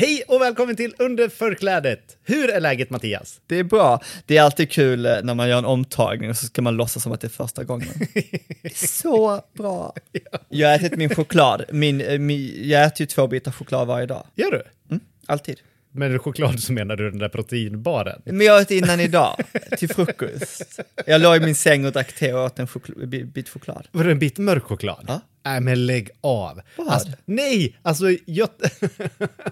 [0.00, 2.16] Hej och välkommen till Under förklädet.
[2.24, 3.40] Hur är läget Mattias?
[3.46, 4.02] Det är bra.
[4.26, 7.02] Det är alltid kul eh, när man gör en omtagning och så ska man låtsas
[7.02, 7.88] som att det är första gången.
[8.74, 9.94] Så bra.
[10.48, 11.64] Jag har ätit min choklad.
[11.72, 14.26] Min, eh, min, jag äter ju två bitar choklad varje dag.
[14.34, 14.62] Gör du?
[15.26, 15.60] Alltid.
[15.92, 18.22] Med choklad så menar du den där proteinbaren?
[18.24, 19.36] Men jag åt innan idag,
[19.78, 20.80] till frukost.
[21.06, 23.88] Jag låg i min säng och drack te och åt en chokl- bi- bit choklad.
[23.92, 25.04] Var det en bit mörk choklad?
[25.08, 25.20] Ja.
[25.44, 26.60] Nej men lägg av.
[26.88, 28.48] Alltså, nej, alltså jag...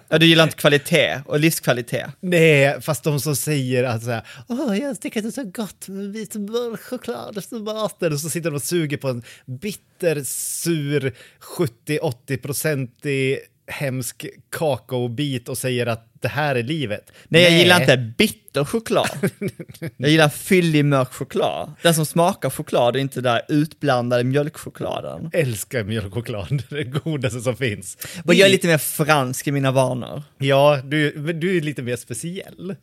[0.08, 2.06] Ja, du gillar inte kvalitet och livskvalitet.
[2.20, 5.50] nej, fast de som säger att så här, Åh, jag tycker att det är så
[5.50, 9.08] gott med en bit mörk choklad efter maten och så sitter de och suger på
[9.08, 17.12] en bitter, sur, 70-80-procentig hemsk kakaobit och säger att det här är livet.
[17.28, 19.08] Nej, jag gillar inte bitter choklad.
[19.96, 21.72] Jag gillar fyllig mörk choklad.
[21.82, 25.30] Den som smakar choklad och inte där utblandade mjölkchokladen.
[25.32, 27.98] älskar mjölkchoklad, det är det godaste som finns.
[28.24, 30.22] Och jag är lite mer fransk i mina vanor.
[30.38, 32.74] Ja, du, men du är lite mer speciell.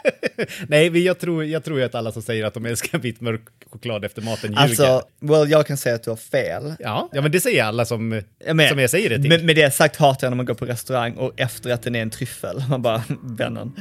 [0.66, 3.40] Nej, men jag tror, jag tror att alla som säger att de älskar vit mörk
[3.70, 4.62] choklad efter maten ljuger.
[4.62, 6.74] Alltså, well, jag kan säga att du har fel.
[6.78, 9.28] ja, ja, men det säger alla som, Jag med, som jag säger det till.
[9.28, 12.10] Med, med det sagt hatar jag när man går på restaurang och efterrätten är en
[12.10, 12.62] tryffel.
[12.70, 13.72] Man bara, vännen,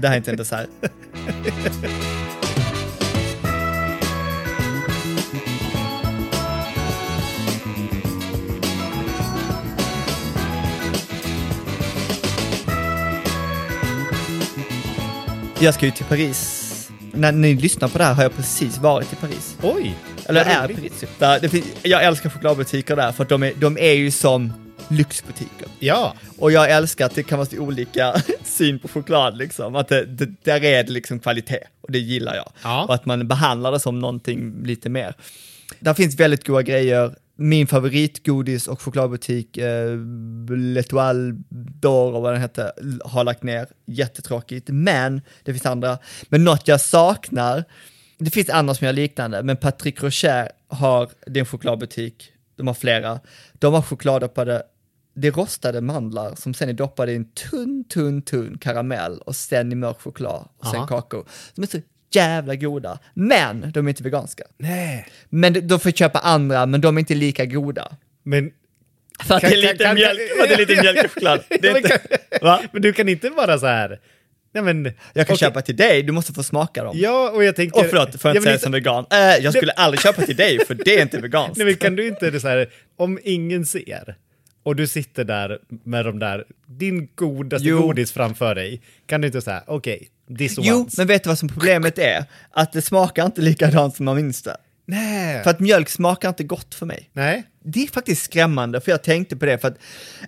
[0.00, 0.68] det här är inte en dessert.
[15.60, 16.58] Jag ska ju till Paris.
[17.12, 19.56] När ni lyssnar på det här har jag precis varit i Paris.
[19.62, 19.94] Oj!
[20.26, 20.76] Eller är roligt.
[20.76, 21.04] Paris.
[21.18, 24.52] Där, det finns, jag älskar chokladbutiker där för att de är, de är ju som
[24.88, 25.68] lyxbutiker.
[25.78, 28.14] Ja, Och jag älskar att det kan vara så olika
[28.52, 29.76] syn på choklad liksom.
[29.76, 32.52] Att det, det, där är det liksom kvalitet och det gillar jag.
[32.62, 32.84] Ja.
[32.84, 35.14] Och att man behandlar det som någonting lite mer.
[35.80, 37.14] Där finns väldigt goda grejer.
[37.36, 39.96] Min favoritgodis och chokladbutik, eh,
[40.48, 41.42] L'Etoile
[41.80, 42.72] d'Or och vad den heter,
[43.04, 43.66] har lagt ner.
[43.86, 45.98] Jättetråkigt, men det finns andra.
[46.28, 47.64] Men något jag saknar,
[48.18, 52.66] det finns andra som gör liknande, men Patrick Rocher har, det är en chokladbutik, de
[52.66, 53.20] har flera.
[53.52, 54.62] De har chokladdoppade,
[55.14, 59.36] det är rostade mandlar som sen är doppade i en tunn, tunn, tunn karamell och
[59.36, 60.86] sen i mörk choklad och sen Aha.
[60.86, 61.24] kakao.
[61.54, 61.78] De är så
[62.14, 64.44] jävla goda, men de är inte veganska.
[64.56, 65.06] nej.
[65.28, 67.96] Men de får köpa andra, men de är inte lika goda.
[68.22, 68.50] Men,
[69.24, 71.40] För att Kan- det är lite kan- mjölk, för det är lite mjölk i choklad.
[71.60, 72.00] Det inte,
[72.72, 74.00] men du kan inte vara så här...
[74.54, 74.94] Nej, men, Jag
[75.26, 75.36] kan okej.
[75.36, 76.96] köpa till dig, du måste få smaka dem.
[76.98, 77.80] Ja, och jag tänker...
[77.80, 79.06] Och förlåt, får jag Ja, inte säga inte- som vegan?
[79.12, 81.56] Äh, jag skulle aldrig köpa till dig, för det är inte veganskt.
[81.56, 84.16] Nej, men kan du inte det så här, om ingen ser
[84.62, 87.80] och du sitter där med de där, din godaste Jo.
[87.82, 90.08] godis framför dig, kan du inte säga okej,
[90.38, 91.00] this Jo, once.
[91.00, 92.24] men vet du vad som problemet är?
[92.50, 94.56] Att det smakar inte likadant som man minns det.
[94.86, 95.42] Nej.
[95.42, 97.10] För att mjölk smakar inte gott för mig.
[97.12, 97.44] Nej.
[97.64, 99.76] Det är faktiskt skrämmande, för jag tänkte på det, för att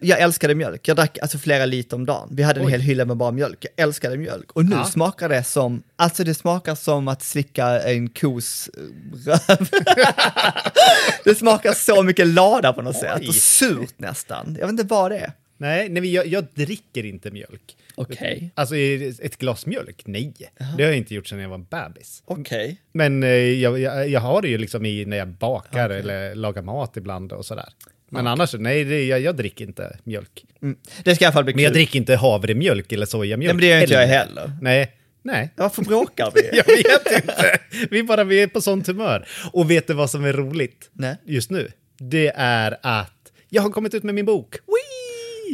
[0.00, 0.88] jag älskade mjölk.
[0.88, 2.28] Jag drack alltså flera liter om dagen.
[2.32, 2.72] Vi hade en Oj.
[2.72, 3.64] hel hylla med bara mjölk.
[3.76, 4.52] Jag älskade mjölk.
[4.52, 4.84] Och nu Ja.
[4.84, 8.70] smakar det som, alltså det smakar som att slicka en kos
[9.26, 9.68] röv.
[11.24, 13.28] det smakar så mycket lada på något sätt, Oj.
[13.28, 14.56] och surt nästan.
[14.60, 15.32] Jag vet inte vad det är.
[15.58, 17.76] Nej, nej jag, jag dricker inte mjölk.
[17.94, 18.50] Okej.
[18.54, 20.02] Alltså i- ett glas mjölk?
[20.06, 20.32] Nej.
[20.76, 22.22] Det har jag inte gjort sedan jag var en bebis.
[22.24, 22.80] Okej.
[22.92, 26.62] Men eh, jag, jag, jag har det ju liksom i när jag bakar eller lagar
[26.62, 27.68] mat ibland och sådär.
[28.10, 30.44] Men annars, nej, det, jag, jag dricker inte mjölk.
[30.62, 30.76] Mm.
[31.04, 31.56] Det ska i alla fall bli kul.
[31.56, 33.48] Men jag dricker inte havremjölk eller sojamjölk.
[33.48, 34.52] Nej, men det gör inte jag heller.
[34.62, 34.92] Nej,
[35.22, 35.50] nej.
[35.56, 36.40] Varför bråkar vi?
[36.56, 37.58] Jag vet inte.
[37.90, 39.28] Vi bara vi är på sånt humör.
[39.52, 41.16] Och vet du vad som är roligt Nej.
[41.26, 41.70] just nu?
[41.98, 43.10] Det är att
[43.48, 44.54] jag har kommit ut med min bok.
[44.54, 44.93] Whee!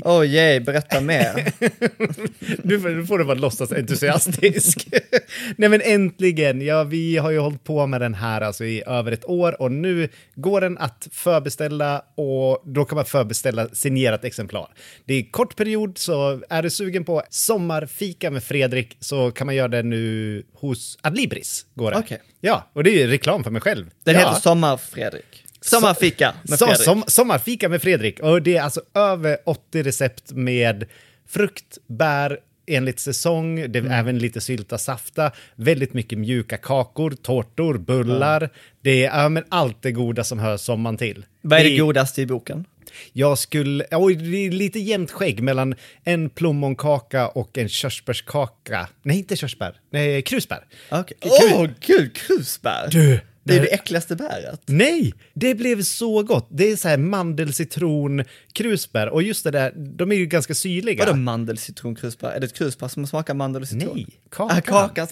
[0.05, 0.21] Oh,
[0.65, 1.53] berätta mer.
[2.65, 4.89] Nu får, nu får du vara låtsas entusiastisk.
[5.57, 9.13] Nej men äntligen, ja vi har ju hållit på med den här alltså i över
[9.13, 14.69] ett år och nu går den att förbeställa och då kan man förbeställa signerat exemplar.
[15.05, 19.55] Det är kort period så är du sugen på sommarfika med Fredrik så kan man
[19.55, 21.67] göra det nu hos Adlibris.
[21.75, 21.99] Går det.
[21.99, 22.21] Okej.
[22.41, 23.91] Ja, och det är ju reklam för mig själv.
[24.05, 24.21] Den ja.
[24.21, 25.45] heter Sommar-Fredrik.
[25.61, 26.79] Sommarfika med Fredrik.
[26.81, 28.21] som, sommarfika med Fredrik.
[28.21, 30.85] Och det är alltså över 80 recept med
[31.29, 33.57] frukt, bär, enligt säsong.
[33.57, 33.93] Det är Mm.
[33.93, 38.49] även lite sylta, safta, väldigt mycket mjuka kakor, tårtor, bullar.
[38.83, 41.25] Det är ja, men allt det goda som hör sommaren till.
[41.43, 42.65] Vad är det godaste i boken?
[43.13, 45.75] Jag skulle, oj, det är lite jämnt skägg mellan
[46.05, 48.89] en plommonkaka och en körsbärskaka.
[49.03, 50.65] Nej, inte körsbär, nej, krusbär.
[50.91, 51.17] Okej.
[51.21, 51.31] Kul.
[51.55, 52.89] Åh, gud, krusbär!
[52.91, 54.61] Du, det är det- äckligaste bäret.
[54.67, 56.49] Nej, det blev så gott.
[56.51, 60.55] Det är så här mandel, citron, krusbär och just det där, de är ju ganska
[60.55, 61.05] syrliga.
[61.05, 62.31] Vadå mandel, citron, krusbär?
[62.33, 63.93] Är det ett krusbär som smakar mandel och citron?
[63.95, 64.55] Nej, kaka.
[64.57, 65.07] Ah, kakan.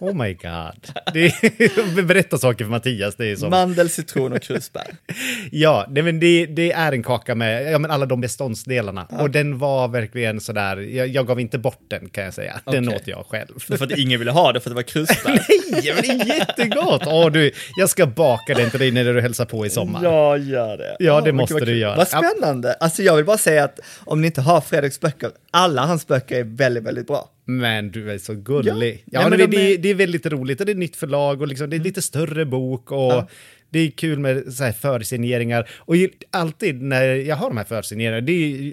[0.00, 1.02] Oh my god.
[1.12, 3.50] Det är, berätta saker för Mattias, det är som...
[3.50, 4.86] mandel, citron och krusbär.
[5.50, 9.06] Ja, nej, men det, det är en kaka med ja, men alla de beståndsdelarna.
[9.10, 12.60] Och den var verkligen sådär, jag, jag gav inte bort den kan jag säga.
[12.64, 12.96] Den Okej.
[12.96, 13.58] åt jag själv.
[13.58, 15.32] för att ingen ville ha det, för att det var krusbär.
[15.70, 17.02] Nej, men det är jättegott!
[17.06, 20.00] Åh, du, jag ska baka den till dig när du hälsar på i sommar.
[20.04, 20.96] Ja, gör det.
[20.98, 21.96] Ja, det Åh, måste du göra.
[21.96, 22.72] Vad spännande.
[22.72, 26.38] Alltså jag vill bara säga att om ni inte har Fredriks böcker, alla hans böcker
[26.38, 27.30] är väldigt, väldigt bra.
[27.44, 29.04] Men du är så gullig.
[29.06, 29.20] Ja.
[29.20, 30.96] Ja, Nej, men men det, de är- det, är väldigt roligt och det är nytt
[30.96, 33.28] förlag och liksom, det är lite större bok och Ja.
[33.70, 35.68] det är kul med så här försigneringar.
[35.76, 35.94] Och
[36.30, 38.32] alltid när jag har de här försigneringarna, det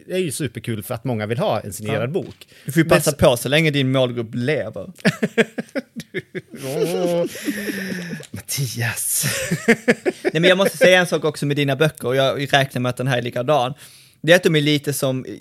[0.09, 2.35] är, ju superkul för att många vill ha en signerad bok.
[2.65, 4.91] Du får ju Men passa s- på så länge din målgrupp lever.
[6.65, 7.25] Åh,
[8.31, 9.25] Mattias.
[10.23, 12.89] Nej, men jag måste säga en sak också med dina böcker, och jag räknar med
[12.89, 13.73] att den här är likadan.
[14.21, 15.31] Det är att de är lite som, eh,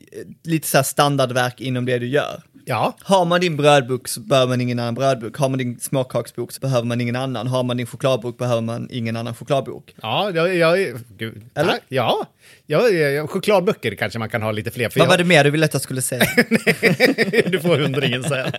[0.45, 2.43] lite så standardverk inom det du gör.
[2.65, 5.37] Ja, Har man din brödbok så behöver man ingen annan brödbok.
[5.37, 7.47] Har man din småkaksbok så behöver man ingen annan.
[7.47, 9.95] Har man din chokladbok behöver man ingen annan chokladbok.
[10.03, 11.79] ja, jag, jag, gud, Eller?
[11.89, 12.27] Ja,
[12.67, 14.93] ja, ja, chokladböcker kanske man kan ha lite fler.
[14.97, 16.25] Vad jag, var det mer du ville att jag skulle säga?
[17.47, 18.53] du får hundringen sen.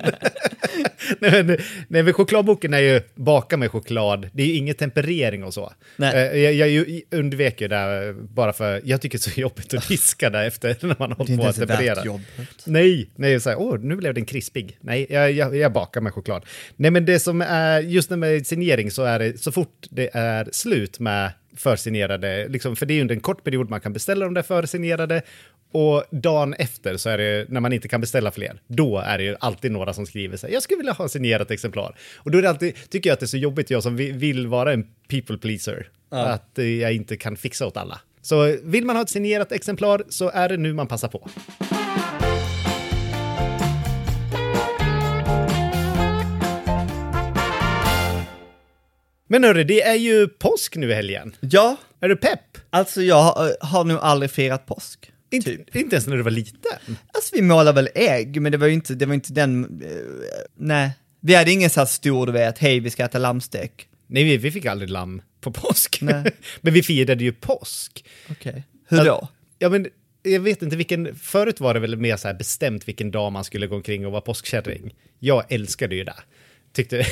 [1.20, 1.58] nej, men,
[1.88, 4.30] nej, men chokladboken är ju baka med choklad.
[4.34, 5.74] Det är ju inget temperering och så.
[5.96, 6.32] Nej.
[6.32, 9.88] Eh, Jag, jag undvek ju det bara för jag tycker det är så jobbigt att
[9.88, 11.70] diska där efter när man hållit på att
[12.06, 12.26] jobbet.
[12.66, 14.78] Nej, nej, så här, åh, nu blev den krispig.
[14.82, 16.46] Nej, jag, jag, jag bakar med choklad.
[16.76, 20.10] Nej, men det som är, just när med signering så är det så fort det
[20.14, 23.94] är slut med försignerade, liksom, för det är ju under en kort period man kan
[23.94, 25.22] beställa de där försignerade
[25.74, 29.24] och dagen efter så är det, när man inte kan beställa fler, då är det
[29.24, 31.96] ju alltid några som skriver så här, jag skulle vilja ha signerat exemplar.
[32.18, 34.12] Och då är det alltid, tycker jag att det är så jobbigt, jag som vi-
[34.12, 38.02] vill vara en people pleaser, att eh, jag inte kan fixa åt alla.
[38.22, 41.30] Så vill man ha ett signerat exemplar så är det nu man passar på.
[49.28, 51.36] Men hörru, det är ju påsk nu i helgen.
[51.40, 52.40] Ja, Är du pepp?
[52.70, 55.12] alltså jag har, har nog aldrig firat påsk.
[55.32, 55.76] Inte, Typ.
[55.76, 56.72] inte ens när du var liten.
[57.14, 59.90] Alltså vi målar väl ägg, men det var ju inte, det var inte den, eh,
[60.58, 60.92] nej.
[61.22, 63.88] Vi hade ingen så här stor, du vet, hej vi ska äta lammstek.
[64.08, 66.00] Nej, vi, vi fick aldrig lamm på påsk.
[66.02, 66.24] Nej.
[66.62, 68.06] Men vi firade ju påsk.
[68.30, 68.64] Okej.
[68.88, 69.28] Hur då?
[69.60, 69.88] Ja, men
[70.24, 71.16] jag vet inte vilken...
[71.16, 74.12] Förut var det väl mer så här bestämt vilken dag man skulle gå omkring och
[74.12, 74.96] vara påskkärring.
[75.20, 76.16] Jag älskade ju det.
[76.74, 76.98] Tyckte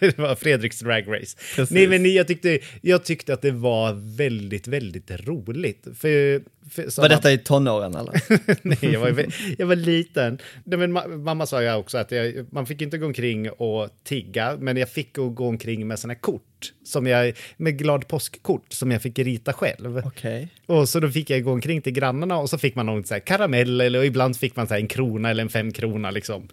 [0.00, 1.36] det var Fredriks drag race.
[1.56, 1.70] Precis.
[1.70, 5.84] Nej, men jag tyckte, jag tyckte att det var väldigt, väldigt roligt.
[5.84, 8.22] För, för Var detta i tonåren eller?
[8.62, 9.26] Nej, jag var,
[9.58, 10.38] jag var liten.
[10.64, 13.88] Nej, men ma- mamma sa ju också att jag, man fick inte gå omkring och
[14.04, 18.90] tigga, men jag fick gå omkring med såna kort, som jag, med glad påskkort som
[18.90, 20.02] jag fick rita själv.
[20.04, 20.48] Okej.
[20.66, 23.14] Och så då fick jag gå omkring till grannarna och så fick man någon så
[23.14, 26.48] här karamell eller ibland fick man så här en krona eller en femkrona liksom.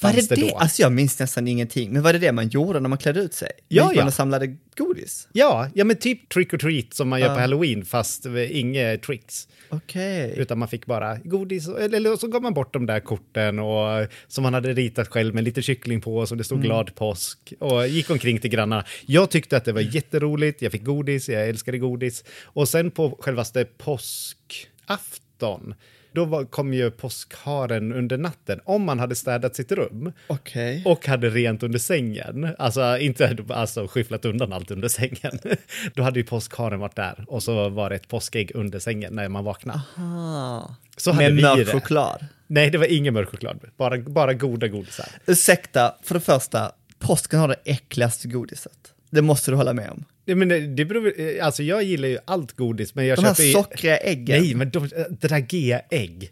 [0.00, 0.34] Var det det?
[0.40, 0.56] då.
[0.56, 3.34] Alltså jag minns nästan ingenting, men var det det man gjorde när man klädde ut
[3.34, 3.50] sig?
[3.68, 4.06] Ja, man ja.
[4.06, 5.28] och samlade godis?
[5.32, 7.34] Ja, ja, men typ trick or treat som man gör Ja.
[7.34, 9.48] på halloween fast inga tricks.
[9.68, 10.34] Okej.
[10.36, 14.06] Utan man fick bara godis, eller, eller så gav man bort de där korten och,
[14.28, 17.88] som man hade ritat själv med lite kyckling på som det stod glad påsk och
[17.88, 18.84] gick omkring till grannarna.
[19.06, 22.24] Jag tyckte att det var jätteroligt, jag fick godis, jag älskade godis.
[22.44, 25.74] Och sen på självaste påskafton,
[26.12, 30.82] då var, kom ju påskharen under natten om man hade städat sitt rum Okej.
[30.86, 32.54] och hade rent under sängen.
[32.58, 35.38] Alltså inte alltså, skyfflat undan allt under sängen.
[35.94, 39.28] Då hade ju påskharen varit där och så var det ett påskägg under sängen när
[39.28, 39.80] man vaknade.
[39.96, 40.74] Ah.
[40.96, 42.26] Så hade Med vi mörk choklad.
[42.46, 43.60] Nej, det var ingen mörk choklad.
[43.76, 45.08] Bara, bara goda godisar.
[45.26, 48.94] Ursäkta, för det första, påsken har det äckligaste godiset.
[49.10, 50.04] Det måste du hålla med om.
[50.28, 53.42] Nej, men det, beror, alltså jag gillar ju allt godis, men jag De här köper
[53.42, 53.52] ju...
[53.52, 54.42] sockriga äggen.
[54.42, 56.30] Nej, men de, dragea ägg.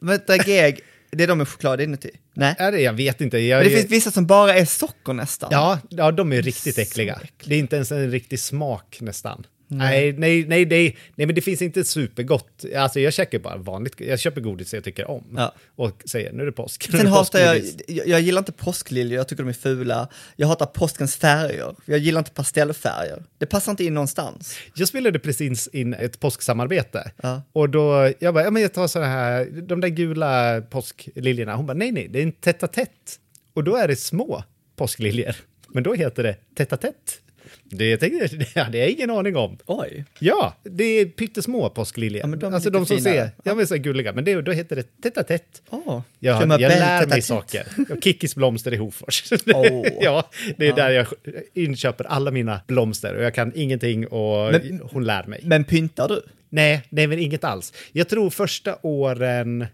[0.00, 0.80] Vänta, gegg,
[1.10, 2.10] det är de med choklad inuti?
[2.34, 2.54] Nej.
[2.58, 2.80] Är det?
[2.80, 3.38] Jag vet inte.
[3.38, 5.48] Jag, Men det finns vissa som bara är socker nästan.
[5.52, 7.20] ja, ja, de är riktigt äckliga.
[7.44, 9.46] Det är inte ens en riktig smak nästan.
[9.68, 12.64] Nej, nej, nej, nej, nej, men det finns inte supergott.
[12.76, 15.24] Alltså jag käkar bara vanligt, jag köper godis jag tycker om.
[15.36, 15.54] Ja.
[15.76, 16.90] Och säger nu är det påsk.
[16.90, 20.08] Sen hatar jag, jag, jag gillar inte påskliljor, jag tycker de är fula.
[20.36, 23.22] Jag hatar påskens färger, jag gillar inte pastellfärger.
[23.38, 24.56] Det passar inte in någonstans.
[24.74, 27.10] Jag spelade precis in ett påsksamarbete.
[27.22, 27.42] Ja.
[27.52, 31.56] Och då, jag bara, ja men jag tar sådana här, de där gula påskliljorna.
[31.56, 33.18] Hon bara, nej nej, det är en tätt tätt.
[33.54, 34.44] Och då är det små
[34.76, 35.36] påskliljor.
[35.68, 37.20] Men då heter det tätt tätt.
[37.64, 39.58] Det, tänkte, det hade jag ingen aning om.
[39.66, 40.04] Oj.
[40.18, 42.20] Ja, det är pyttesmå påskliljor.
[42.20, 43.14] Ja, men de är alltså de som finare.
[43.14, 44.12] ser, ja men så gulliga.
[44.12, 45.62] Men det, då heter det tätt tätt.
[45.70, 46.00] Oh.
[46.18, 47.66] Jag, jag lär mig saker.
[48.02, 49.32] Kickis blomster i Hofors.
[49.54, 49.86] Åh.
[50.00, 51.06] ja, det är där jag
[51.54, 55.40] inköper alla mina blomster och jag kan ingenting och Men- hon lär mig.
[55.42, 56.22] Men pyntar du?
[56.48, 57.72] Nej, nej men inget alls.
[57.92, 59.66] Jag tror första åren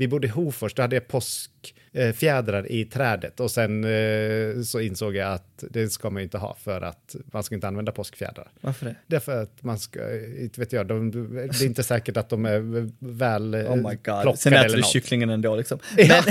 [0.00, 5.16] vi bodde i Hofors, då hade jag påskfjädrar i trädet och sen eh, så insåg
[5.16, 8.48] jag att det ska man ju inte ha för att man ska inte använda påskfjädrar.
[8.60, 8.94] Varför det?
[9.06, 10.00] Därför att man ska,
[10.38, 14.02] inte vet jag, de, det är inte säkert att de är väl Oh my god.
[14.02, 15.78] plockade Sen äter du kycklingen ändå liksom.
[15.96, 16.22] Men,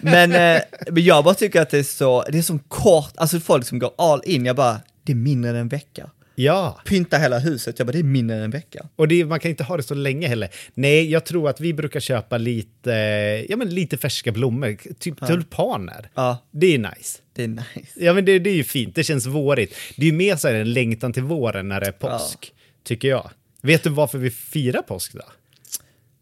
[0.30, 3.40] men, eh, men jag bara tycker att det är så, det är så kort, alltså
[3.40, 6.10] folk som går all in, jag bara, det är mindre än en vecka.
[6.40, 8.86] Ja, Pynta hela huset, jag bara, det är mindre än en vecka.
[8.96, 10.48] och det, man kan inte ha det så länge heller.
[10.74, 12.90] Nej, jag tror att vi brukar köpa lite,
[13.48, 16.10] ja men lite färska blommor, typ tulpaner.
[16.14, 16.38] Ja.
[16.50, 17.18] Det är nice.
[17.32, 17.92] Det är nice.
[17.94, 18.94] Ja, men det, det är ju fint.
[18.94, 19.74] Det känns vårigt.
[19.96, 22.52] Det är ju mer så här en längtan till våren när det är påsk,
[22.84, 23.30] tycker jag.
[23.62, 25.22] Vet du varför vi firar påsk då?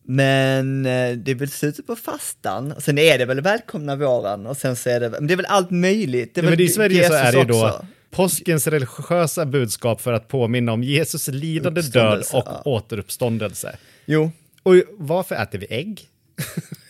[0.08, 4.56] Men eh, det är väl slutet på fastan, sen är det väl välkomna våren och
[4.56, 6.34] sen så är det, men det är väl allt möjligt.
[6.34, 7.86] Det är Ja, men i Sverige så är det ju då också.
[8.10, 12.62] Påskens religiösa budskap för att påminna om Jesus lidande död och ja.
[12.64, 13.76] återuppståndelse.
[14.06, 14.30] Jo,
[14.62, 16.08] Och varför äter vi ägg?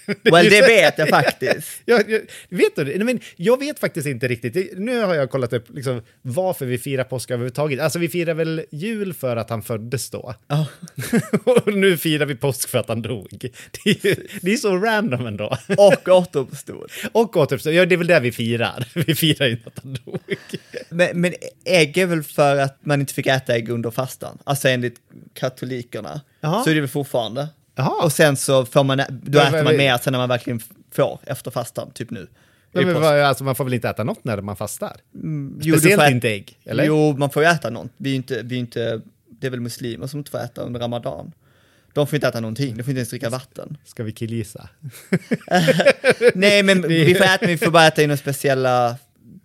[0.22, 1.68] well, det vet jag faktiskt.
[1.84, 4.78] Jag, jag, vet du, men jag vet faktiskt inte riktigt.
[4.78, 7.80] Nu har jag kollat upp liksom, varför vi firar påsk överhuvudtaget.
[7.80, 10.34] Alltså vi firar väl jul för att han föddes då.
[10.48, 10.66] Ja.
[11.44, 13.50] och nu firar vi påsk för att han dog.
[13.84, 15.56] Det är, ju- det är så random ändå.
[15.78, 16.90] Och återuppstod.
[17.12, 18.88] Och återuppstånd, ja det är väl det vi firar.
[19.06, 20.20] Vi firar inte att han dog.
[20.88, 21.34] Men, men
[21.64, 24.38] ägg är väl för att man inte fick äta ägg under fastan?
[24.44, 24.96] Alltså enligt
[25.34, 26.20] katolikerna.
[26.40, 26.64] Jaha.
[26.64, 27.48] Så är det väl fortfarande.
[27.76, 28.04] Jaha.
[28.04, 30.61] Och sen så får man, då Men- äter man mer sen när man verkligen
[30.95, 32.26] får efter fastan, typ nu.
[32.73, 34.97] Men, men, alltså, man får väl inte äta något när man fastar?
[35.12, 35.21] Jo,
[35.61, 36.85] du Speciellt får ä- inte ägg, eller?
[36.85, 37.90] Jo, man får ju äta något.
[37.97, 39.00] Vi är inte, vi är inte,
[39.40, 41.33] det är väl muslimer som inte får äta under ramadan.
[41.92, 43.76] De får inte äta någonting, de får inte ens dricka vatten.
[43.85, 44.68] Ska vi killgissa?
[46.35, 48.97] Nej, men vi får äta, vi får bara äta inom speciella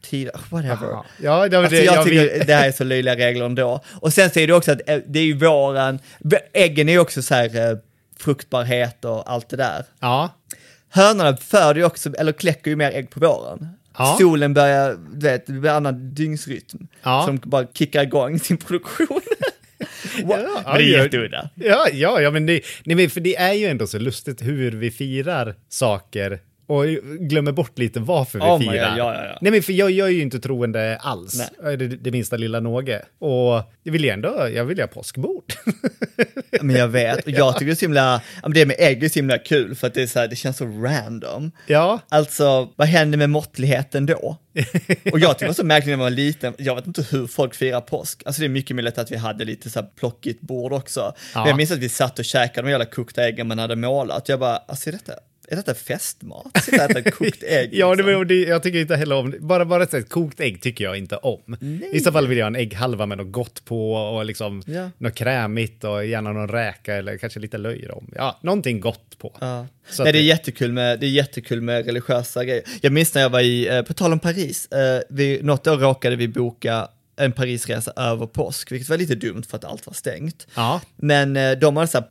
[0.02, 0.98] tider, whatever.
[1.22, 3.82] Ja, det, Alltså det, jag ja, tycker vi, det här är så löjliga regler ändå.
[3.90, 6.00] Och sen så är det också att eh, det är ju våren,
[6.54, 7.78] äggen är ju också så här eh,
[8.22, 9.86] fruktbarhet och allt det där.
[10.00, 10.30] ja,
[10.90, 13.68] Hönorna föder ju också, eller kläcker ju mer ägg på våren.
[13.98, 14.16] Ja.
[14.20, 16.88] Solen börjar, du vet, det blir annan dygnsrytm.
[17.04, 17.24] Ja.
[17.26, 19.22] Som bara kickar igång sin produktion.
[20.16, 21.50] Ja, Men det är ja, jätteudda.
[21.56, 24.72] Ja, ja, ja men, det, nej, men för det är ju ändå så lustigt hur
[24.72, 26.40] vi firar saker
[26.72, 26.86] och
[27.20, 28.90] glömmer bort lite varför vi Oh firar.
[28.90, 29.38] God, ja, ja, ja.
[29.42, 32.90] Nej, men för jag, jag är ju inte troende alls, det, det minsta lilla något.
[33.20, 35.54] Och jag vill ju ändå, jag vill ju ha påskbord.
[36.62, 39.20] Men jag vet, och jag tycker det är så himla, det med ägg är så
[39.20, 41.52] himla kul för att det är så här, det känns så random.
[41.68, 44.38] ja, Alltså, vad händer med måttligheten då?
[45.12, 47.28] Och jag tycker det var så märkligt när man var liten, jag vet inte hur
[47.28, 48.24] folk firar påsk.
[48.26, 51.00] Alltså det är mycket möjligt att vi hade lite så här plockigt bord också.
[51.00, 51.40] Ja.
[51.40, 54.30] Men jag minns att vi satt och käkade de jävla kokta äggen man hade målat.
[54.30, 55.14] Jag bara, alltså är detta,
[55.52, 56.64] är detta festmat?
[56.64, 57.70] Sitta och äta kokt ägg?
[57.74, 58.14] ja det, liksom?
[58.20, 61.16] men det, jag tycker inte heller om, bara, bara ett kokt ägg tycker jag inte
[61.16, 61.58] om.
[61.94, 64.90] I så fall vill jag ha en ägghalva med något gott på och liksom Ja.
[64.98, 68.12] något krämigt och gärna någon räka eller kanske lite löjrom.
[68.16, 69.38] Ja, någonting gott på.
[69.42, 69.68] Ja.
[69.90, 72.64] Så Nej, det är det- jättekul med, det är jättekul med religiösa grejer.
[72.82, 75.78] Jag minns när jag var i, eh, på tal om Paris, eh, vi, något år
[75.78, 79.94] råkade vi boka en Parisresa över påsk, vilket var lite dumt för att allt var
[79.94, 80.48] stängt.
[80.56, 80.82] Ja.
[80.96, 82.08] Men eh, de hade så här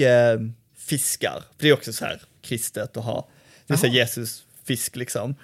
[0.00, 0.40] eh,
[0.86, 1.40] fiskar.
[1.56, 3.28] för det är också så här kristet att ha,
[3.66, 5.34] det är så här Jesus fisk liksom.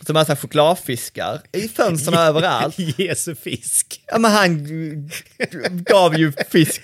[0.00, 2.74] De hade så här chokladfiskar i fönstren överallt.
[2.98, 4.00] Jesu fisk.
[4.06, 4.66] Ja men han
[5.70, 6.80] gav ju fisk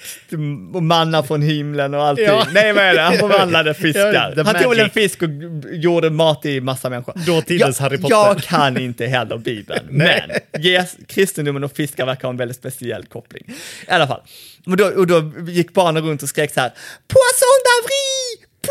[0.75, 2.25] och manna från himlen och allting.
[2.25, 2.47] Ja.
[2.53, 3.01] Nej vad är det?
[3.01, 4.33] Han förvandlade Ja, fiskar.
[4.35, 4.83] the han tog magic.
[4.83, 5.29] en fisk och
[5.73, 7.15] gjorde mat i massa människor.
[7.27, 8.17] Dåtidens Harry Potter.
[8.17, 10.31] Jag kan inte heller Bibeln, men
[10.61, 13.45] yes, kristendomen och fiskar verkar ha en väldigt speciell koppling.
[13.89, 14.21] I alla fall.
[14.67, 16.71] Och då, och då gick barnen runt och skrek så här,
[17.09, 17.61] Poisson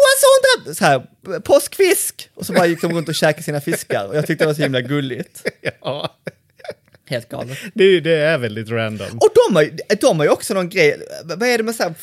[0.10, 0.64] d'Avry!
[0.64, 0.74] Poisson d'Avry!
[0.74, 2.30] Så här, påskfisk!
[2.36, 4.54] Och så bara gick de runt och käkade sina fiskar och jag tyckte det var
[4.54, 5.44] så himla gulligt.
[5.82, 6.16] Ja.
[7.10, 7.58] Helt galet.
[7.74, 9.08] Det, det är väldigt random.
[9.18, 11.84] Och de har, ju- de har ju också någon grej, vad är det med så
[11.84, 11.94] här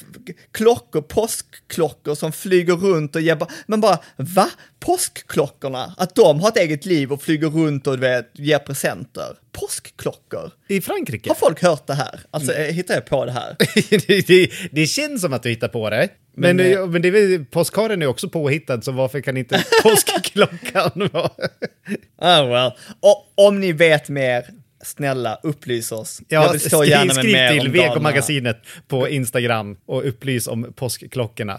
[0.53, 4.51] klockor, påskklockor som flyger runt och ger bara, men bara, va?
[4.81, 5.95] Påskklockorna?
[5.99, 9.37] Att de har ett eget liv och flyger runt och vet, ger presenter?
[9.53, 10.51] Påskklockor?
[10.69, 11.31] I Frankrike?
[11.31, 12.21] Har folk hört det här?
[12.31, 13.57] Alltså, eh, hittar jag på det här?
[14.07, 16.09] det, det, det känns som att du hittar på det.
[16.39, 21.09] Men, Men, men, men det är påskharen är också påhittad, så varför kan inte påskklockan
[21.13, 21.31] vara...
[22.19, 22.73] Oh well.
[23.01, 24.47] Och om ni vet mer,
[24.85, 26.21] snälla upplys oss.
[26.29, 28.57] jag vill stå skri- gärna med skriv mer till VK-magasinet
[28.89, 31.59] på Instagram och upplys om påskklockorna.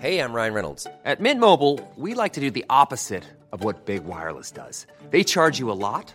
[0.00, 0.86] Hey, I'm Ryan Reynolds.
[1.04, 4.86] At Mint Mobile, we like to do the opposite of what Big Wireless does.
[5.10, 6.14] They charge you a lot,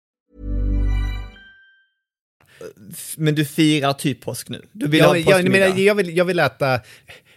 [3.17, 4.61] Men du firar typ påsk nu?
[4.71, 5.65] Du vill ha Ja, jag, jag, påskmiddag?
[5.69, 6.79] menar, jag, vill, jag vill äta...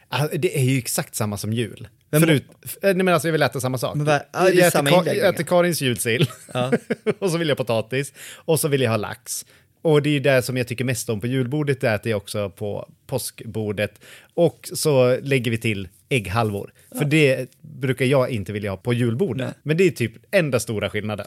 [0.08, 1.88] Ah, Det är ju exakt samma som jul.
[2.10, 2.44] Men- Förut,
[2.82, 3.96] nej men alltså jag vill äta samma sak.
[3.96, 6.30] Men ja, är jag, äter Ka- jag äter Karins julsill.
[7.18, 8.12] och så vill jag potatis.
[8.34, 9.46] Och så vill jag ha lax.
[9.82, 12.50] Och det är det som jag tycker mest om på julbordet, det äter jag också
[12.50, 14.00] på påskbordet.
[14.34, 16.72] Och så lägger vi till ägghalvor.
[16.98, 19.46] För det brukar jag inte vilja ha på julbordet.
[19.46, 19.54] Nej.
[19.62, 21.26] Men det är typ enda stora skillnaden.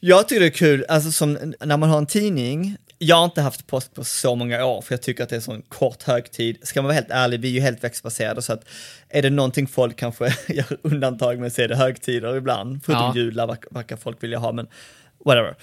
[0.00, 3.40] Jag tycker det är kul, alltså som när man har en tidning, jag har inte
[3.40, 6.02] haft påsk på så många år för jag tycker att det är en sån kort
[6.02, 6.58] högtid.
[6.62, 8.64] Ska man vara helt ärlig, vi är ju helt växtbaserade så att
[9.08, 12.80] är det någonting folk kanske gör undantag med så är det högtider ibland.
[12.84, 13.16] Förutom Ja.
[13.16, 14.66] jular verkar, folk vilja ha, men
[15.24, 15.54] whatever.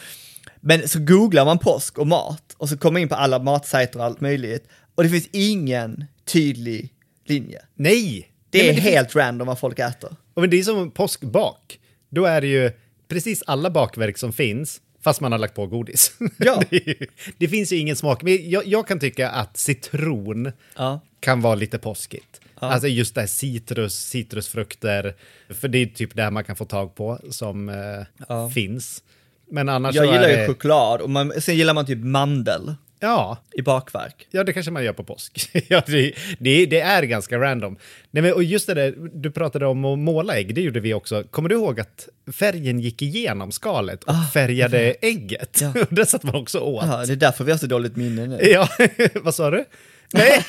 [0.62, 4.00] Men så googlar man påsk och mat och så kommer man in på alla matsajter
[4.00, 6.94] och allt möjligt och det finns ingen tydlig
[7.26, 7.62] linje.
[7.76, 8.32] Nej!
[8.50, 10.16] Det Nej, är finns- helt random vad folk äter.
[10.34, 11.80] Och men det är som påskbak.
[12.10, 12.72] Då är det ju
[13.08, 16.12] precis alla bakverk som finns, fast man har lagt på godis.
[16.38, 16.62] Ja.
[16.70, 18.24] det, ju- det finns ju ingen smak.
[18.24, 21.00] Men jag, jag kan tycka att citron Ja.
[21.20, 22.42] kan vara lite påskigt.
[22.56, 25.16] Alltså just det här citrus, citrusfrukter,
[25.50, 29.04] för det är typ det man kan få tag på som eh, finns.
[29.52, 33.38] Men annars Jag gillar ju det, choklad och man, sen gillar man typ mandel Ja,
[33.52, 34.28] i bakverk.
[34.32, 35.50] Ja, det kanske man gör på påsk.
[35.68, 37.78] ja, det, det, det är ganska random.
[38.12, 40.94] Nej, men, och just det där, du pratade om att måla ägg, det gjorde vi
[40.94, 41.24] också.
[41.24, 45.60] Kommer du ihåg att färgen gick igenom skalet och färgade ägget?
[45.62, 45.74] Ja.
[45.90, 46.86] Det satt man också åt.
[46.86, 48.40] Ja, det är därför vi har så dåligt minne nu.
[48.42, 48.70] Ja,
[49.22, 49.66] vad sa du?
[50.14, 50.46] Nej,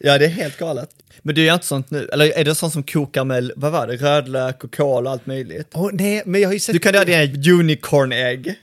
[0.00, 0.90] Ja, det är helt galet.
[1.26, 2.08] Men du gör inte sånt nu?
[2.12, 5.26] Eller är det sånt som kokar med, vad var det, rödlök och kål och allt
[5.26, 5.68] möjligt?
[5.74, 6.72] Åh, nej, men jag har ju sett...
[6.72, 8.54] Du kan göra dina unicorn-ägg.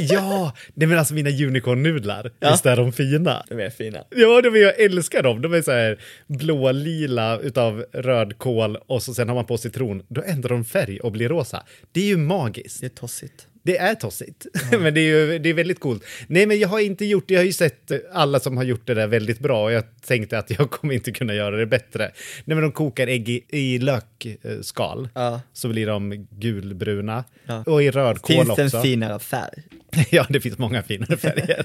[0.00, 2.50] Ja, nej men alltså mina unicorn-nudlar, Ja.
[2.50, 3.42] visst är de fina?
[3.48, 3.98] De är fina.
[4.10, 5.42] Ja, de är, jag älskar dem.
[5.42, 10.02] De är så här blå-lila utav rödkål och så sen har man på citron.
[10.08, 11.62] Då ändrar de färg och blir rosa.
[11.92, 12.80] Det är ju magiskt.
[12.80, 13.46] Det är tossigt.
[13.62, 14.46] Det är tossigt,
[14.80, 16.04] men det är ju det är väldigt coolt.
[16.26, 17.34] Nej, men jag har inte gjort det.
[17.34, 20.38] Jag har ju sett alla som har gjort det där väldigt bra och jag tänkte
[20.38, 22.10] att jag kommer inte kunna göra det bättre.
[22.44, 25.40] Nej, men de kokar ägg i, i lökskal Ja.
[25.52, 27.62] så blir de gulbruna Ja.
[27.66, 28.62] och i rödkål Finns också.
[28.62, 29.62] det en finare färg?
[30.10, 31.64] ja, det finns många finare färger.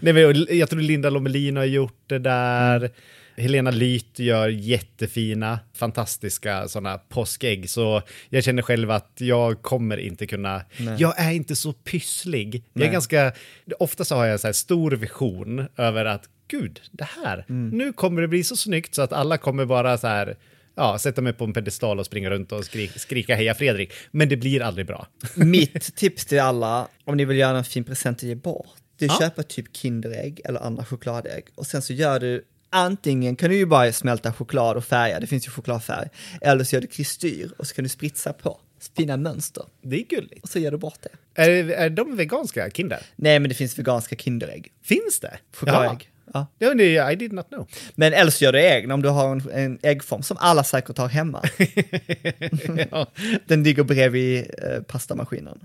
[0.00, 2.90] Nej, men jag tror Linda Lomelin har gjort det där.
[3.36, 7.70] Helena Lyth gör jättefina, fantastiska sådana påskägg.
[7.70, 10.62] Så jag känner själv att jag kommer inte kunna...
[10.98, 12.54] Jag är inte så pysslig.
[12.72, 12.92] Jag är Nej.
[12.92, 13.32] ganska...
[13.78, 18.22] Ofta så har jag så här stor vision över att gud, det här, nu kommer
[18.22, 20.36] det bli så snyggt så att alla kommer bara så här...
[20.78, 23.92] Ja, sätta mig på en pedestal och springa runt och skri skrika heja Fredrik.
[24.10, 25.06] Men det blir aldrig bra.
[25.34, 29.02] Mitt tips till alla, om ni vill göra en fin present att ge bort, att
[29.02, 29.16] Ja.
[29.20, 33.66] köpa typ Kinderägg eller andra chokladägg och sen så gör du Antingen kan du ju
[33.66, 36.08] bara smälta choklad och färga, det finns ju chokladfärg,
[36.40, 38.60] eller så gör du kristyr och så kan du spritsa på
[38.96, 40.42] fina mönster Det är gulligt.
[40.42, 41.42] och så ger du bort det.
[41.42, 42.98] Är, är de veganska Kinder?
[43.16, 45.38] Nej, men det finns veganska Kinderägg, Finns det?
[45.54, 46.10] chokladägg.
[46.32, 46.46] Ja.
[46.58, 47.68] Ja, det, I did not know.
[47.94, 50.98] Men eller så gör du egna om du har en, en äggform som alla säkert
[50.98, 51.42] har hemma.
[52.90, 53.06] ja.
[53.46, 55.60] Den ligger bredvid eh, pastamaskinen.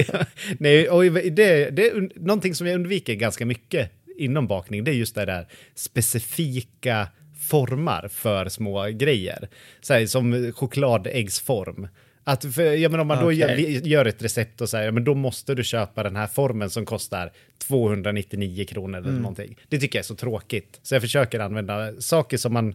[0.58, 4.94] Nej, och det, det är någonting som jag undviker ganska mycket inom bakning, det är
[4.94, 7.08] just det där specifika
[7.48, 9.48] formar för små grejer.
[9.80, 11.88] Så här, som chokladäggsform.
[12.24, 13.38] Att, för, ja, men om man då Okej.
[13.38, 16.70] gör, gör ett recept och säger, ja, men då måste du köpa den här formen
[16.70, 19.56] som kostar 299 kronor eller någonting.
[19.68, 20.80] Det tycker jag är så tråkigt.
[20.82, 22.74] Så jag försöker använda saker som man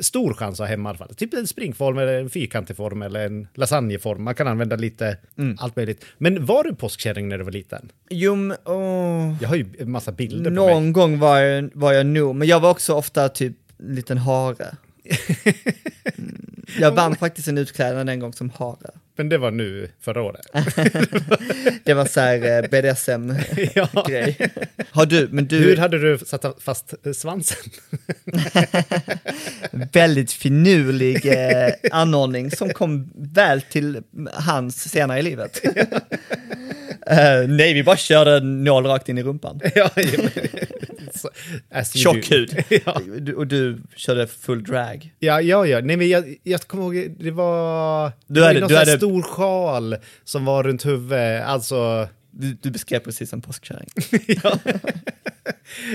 [0.00, 1.14] stor chans att ha hemma i alla fall.
[1.14, 4.24] Typ en springform eller en fyrkantig form eller en lasagneform.
[4.24, 5.16] Man kan använda lite
[5.58, 6.04] allt möjligt.
[6.18, 7.92] Men var du påskkärring när du var liten?
[8.10, 9.34] Jo, åh.
[9.40, 10.74] Jag har ju en massa bilder på mig.
[10.74, 14.18] Någon gång var jag, var jag nog, men jag var också ofta typ en liten
[14.18, 14.76] hare.
[16.18, 16.62] Mm.
[16.80, 18.90] Jag vann faktiskt en utklädnad en gång som hare.
[19.16, 20.46] Men det var nu förra året.
[21.84, 24.36] Det var så här eh, BDSM-grej.
[24.76, 24.84] Ja.
[24.90, 27.56] Har du, men du, Hur hade du satt fast eh, svansen?
[29.92, 34.02] väldigt finurlig eh, anordning som kom väl till
[34.32, 35.60] hans senare i livet.
[37.10, 39.60] Eh, nej, vi bara körde en nål rakt in i rumpan.
[39.74, 39.90] ja,
[41.94, 42.64] Tjock hud.
[42.84, 43.00] ja.
[43.18, 45.14] Du, och du körde full drag.
[45.18, 45.80] Ja, ja, ja.
[45.80, 48.12] Nej, men jag, jag kommer ihåg, det var...
[48.26, 51.44] Du det hade- någon du hade- stor sjal som var runt huvudet.
[51.44, 52.08] Alltså...
[52.30, 53.88] Du, du beskrev precis en påskkärring.
[54.26, 54.58] ja.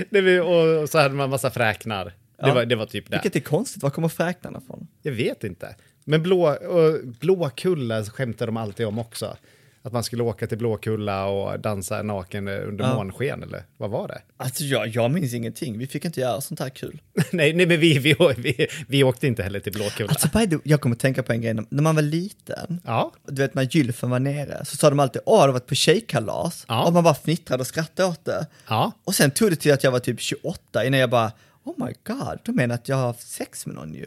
[0.09, 2.05] Nej, och, och så hade man massa fräknar.
[2.05, 2.11] Det,
[2.47, 2.53] Ja.
[2.53, 3.15] var, det var typ det.
[3.15, 4.87] Vilket är konstigt, var kommer fräknarna från?
[5.01, 5.75] Jag vet inte.
[6.03, 9.37] Men blå, och Blåkulla skämtar de alltid om också.
[9.83, 12.93] Att man skulle åka till Blåkulla och dansa naken under Ja.
[12.95, 14.21] månsken, eller vad var det?
[14.37, 17.01] Alltså jag, jag minns ingenting, vi fick inte göra sånt här kul.
[17.31, 20.09] nej, nej, men vi, vi, vi, vi åkte inte heller till Blåkulla.
[20.09, 23.41] Alltså by jag kommer att tänka på en grej, när man var liten, Ja, du
[23.41, 26.65] vet när gylfen var nere, så sa de alltid åh, har du varit på tjejkalas?
[26.67, 26.85] Ja.
[26.85, 28.47] Och man bara fnittrade och skrattade åt det.
[28.67, 28.91] ja.
[29.03, 31.31] Och sen tog det till att jag var typ 28 innan jag bara,
[31.63, 34.05] oh my god, de menar att jag har haft sex med någon ju.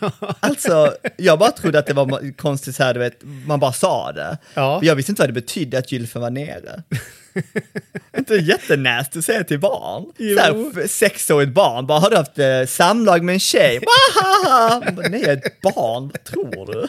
[0.40, 4.12] Alltså, jag bara trodde att det var konstigt så här, du vet, man bara sa
[4.12, 4.38] det.
[4.54, 4.80] Ja.
[4.82, 6.82] Jag visste inte vad det betydde att gylfen var nere.
[8.18, 10.12] inte jättenäst att säga till barn.
[10.18, 10.36] Jo.
[10.36, 13.80] Så här, sexårigt barn, bara har du haft eh, samlag med en tjej?
[13.80, 16.88] Bara, Nej, jag är ett barn, vad tror du?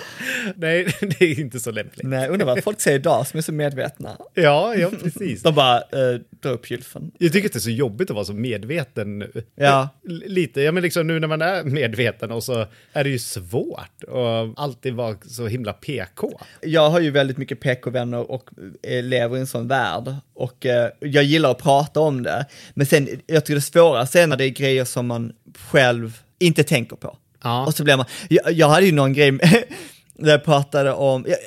[0.56, 2.02] Nej, det är inte så lämpligt.
[2.06, 4.16] Nej, undrar vad folk säger idag som är så medvetna.
[4.34, 5.42] Ja, ja, precis.
[5.42, 7.10] De bara, eh, dra upp gylfen.
[7.18, 9.32] Jag tycker att det är så jobbigt att vara så medveten nu.
[9.54, 9.88] Ja.
[10.08, 13.18] L- Lite, ja men liksom nu när man är medveten och så är det ju
[13.18, 16.40] svårt att alltid vara så himla PK.
[16.60, 18.50] Jag har ju väldigt mycket PK-vänner och
[18.82, 22.46] eh, lever i en sån värld och eh, jag gillar att prata om det.
[22.74, 26.64] Men sen, jag tycker det svåraste är när det är grejer som man själv inte
[26.64, 27.18] tänker på.
[27.46, 27.66] Ja.
[27.66, 29.30] Och så blir man, jag, jag hade ju någon grej
[30.18, 31.38] där jag pratade om, jag,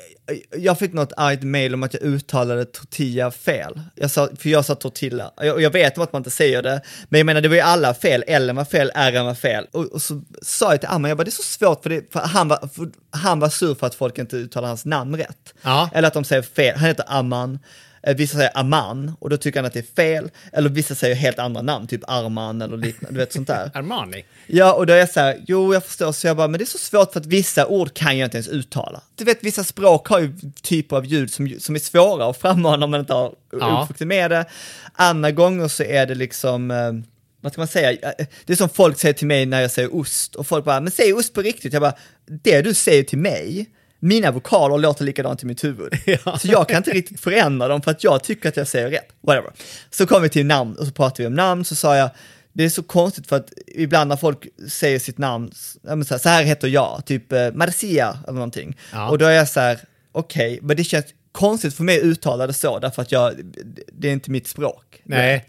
[0.56, 3.80] jag fick något argt mail om att jag uttalade tortilla fel.
[3.94, 6.80] Jag sa, för jag sa tortilla, jag, jag vet om att man inte säger det,
[7.08, 9.66] men jag menar det var ju alla fel, L var fel, R var fel.
[9.72, 12.12] Och, och så sa jag till Amman, jag bara det är så svårt för, det,
[12.12, 15.54] för, han, var, för han var sur för att folk inte uttalar hans namn rätt.
[15.62, 15.90] Ja.
[15.94, 17.58] Eller att de säger fel, han heter Amman,
[18.16, 21.38] vissa säger Aman och då tycker han att det är fel, eller vissa säger helt
[21.38, 23.70] andra namn, typ Arman eller liknande, du vet sånt där.
[23.74, 24.24] Armani.
[24.46, 26.64] Ja, och då är jag så här, jo jag förstår, så jag bara, men det
[26.64, 29.00] är så svårt för att vissa ord kan jag inte ens uttala.
[29.14, 30.32] Du vet, vissa språk har ju
[30.62, 33.80] typer av ljud som, som är svåra att frammana om man inte har Ja.
[33.82, 34.44] uppvuxit med det.
[34.92, 36.92] Andra gånger så är det liksom, eh,
[37.40, 39.94] vad ska man säga, Eh, det är som folk säger till mig när jag säger
[39.94, 41.72] ost, och folk bara, men säg ost på riktigt.
[41.72, 41.94] Jag bara,
[42.42, 43.66] det du säger till mig,
[44.00, 45.92] mina vokaler låter likadant i mitt huvud.
[46.40, 49.08] Så jag kan inte riktigt förändra dem för att jag tycker att jag säger rätt.
[49.20, 49.50] Whatever.
[49.90, 52.10] Så kom vi till namn och så pratade vi om namn, så sa jag,
[52.52, 56.42] det är så konstigt för att ibland när folk säger sitt namn, ja, så, här,
[56.42, 58.76] heter jag, typ eh, Marcia eller någonting.
[58.92, 59.10] Ja.
[59.10, 59.80] Och då är jag så här,
[60.12, 63.34] okej, men det känns konstigt för mig att uttala det så, därför att jag,
[63.92, 65.02] det är inte mitt språk.
[65.04, 65.48] Nej.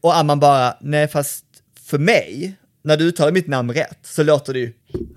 [0.00, 1.44] Och Amman bara, nej fast
[1.84, 4.72] för mig, när du uttalar mitt namn rätt, så låter det ju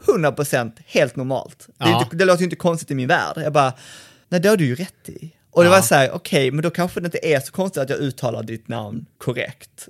[0.06, 1.66] 100% helt normalt.
[1.68, 2.04] Det, Ja.
[2.04, 3.34] inte, det låter ju inte konstigt i min värld.
[3.36, 3.74] Jag bara,
[4.30, 5.32] nej det har du ju rätt i.
[5.52, 5.76] Och det Ja.
[5.76, 8.44] var så här, okej, men då kanske det inte är så konstigt att jag uttalar
[8.44, 9.88] ditt namn korrekt.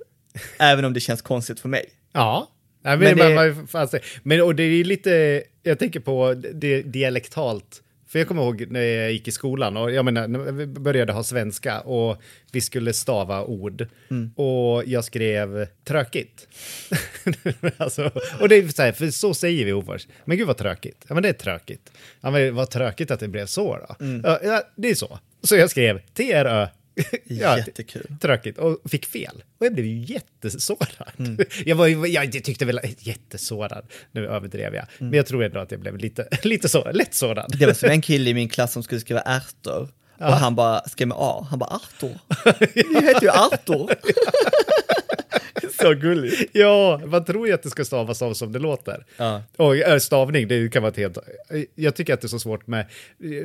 [0.60, 1.86] även om det känns konstigt för mig.
[2.14, 2.48] Ja.
[2.84, 4.04] Nej, Men men, det- fan, säga.
[4.24, 7.82] men och det är lite, jag tänker på det dialektalt.
[8.08, 11.14] För jag kommer ihåg när jag gick i skolan och jag menar, när vi började
[11.14, 13.88] ha svenska och vi skulle stava ord
[14.36, 16.48] och jag skrev trökigt.
[17.78, 20.08] alltså, och det är så här, för så säger vi Hofors.
[20.26, 21.06] Men gud vad tråkigt.
[21.08, 21.92] Ja men det är tråkigt.
[22.22, 23.96] Ja men vad tråkigt att det blev så då.
[24.24, 25.20] Ja, ja, det är så.
[25.44, 26.68] Så jag skrev T-R-Ö.
[27.28, 28.06] Ja, Jättekul.
[28.22, 29.44] Tråkigt och fick fel.
[29.60, 31.12] Och jag blev ju jättesårad.
[31.66, 34.86] Jag, var, ju- jag tyckte väl jättesårad, nu överdrev jag.
[34.98, 37.56] Men jag tror ändå att jag blev lite, lite så, lätt sårad.
[37.60, 39.90] Det var som en kille i min klass som skulle skriva ärtor.
[40.18, 42.18] Och han bara skrev med A, han bara Artur.
[42.74, 43.90] Du heter ju Artur.
[45.82, 46.50] Så gulligt.
[46.54, 49.06] Ja, man tror ju att det ska stavas av som det låter.
[49.18, 49.44] Ja.
[49.58, 51.18] Och äh, stavning, det kan vara ett helt...
[51.76, 52.86] Jag tycker att det är så svårt med...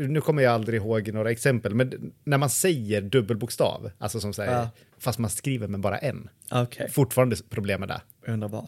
[0.09, 4.53] Nu kommer jag aldrig ihåg några exempel, men när man säger dubbelbokstav, alltså som säger,
[4.53, 4.71] Ja.
[4.99, 6.29] fast man skriver med bara en.
[6.51, 8.01] Okej, Fortfarande problem med det.
[8.47, 8.66] vad.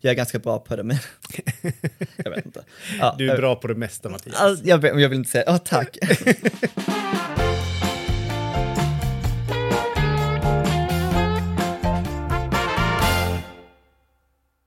[0.00, 0.96] Jag är ganska bra på det, men
[2.16, 2.64] jag vet inte.
[2.98, 4.36] Ja, Du är bra på det mesta, Mattias.
[4.40, 5.98] Alltså, jag, jag vill inte säga, ja tack.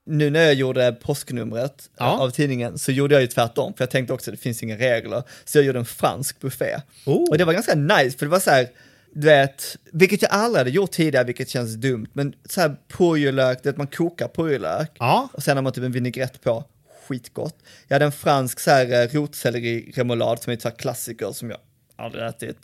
[0.06, 2.18] Nu när jag gjorde påsknumret Ja.
[2.18, 4.76] av tidningen så gjorde jag ju tvärtom, för jag tänkte också att det finns inga
[4.76, 5.22] regler.
[5.44, 6.76] Så jag gjorde en fransk buffé.
[7.06, 7.30] Oh.
[7.30, 8.68] Och det var ganska nice, för det var så här,
[9.12, 13.62] du vet, vilket jag aldrig hade gjort tidigare, vilket känns dumt, men så här purjolök,
[13.62, 15.28] du vet man kokar purjolök Ja.
[15.32, 16.64] och sen har man typ en vinägrett på,
[17.08, 17.56] skitgott.
[17.88, 21.58] Jag hade en fransk så här eh, rotselleri-remoulad som är ett så klassiker som jag
[21.96, 22.56] aldrig ätit.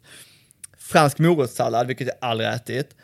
[0.78, 2.96] Fransk morotssallad, vilket jag aldrig ätit.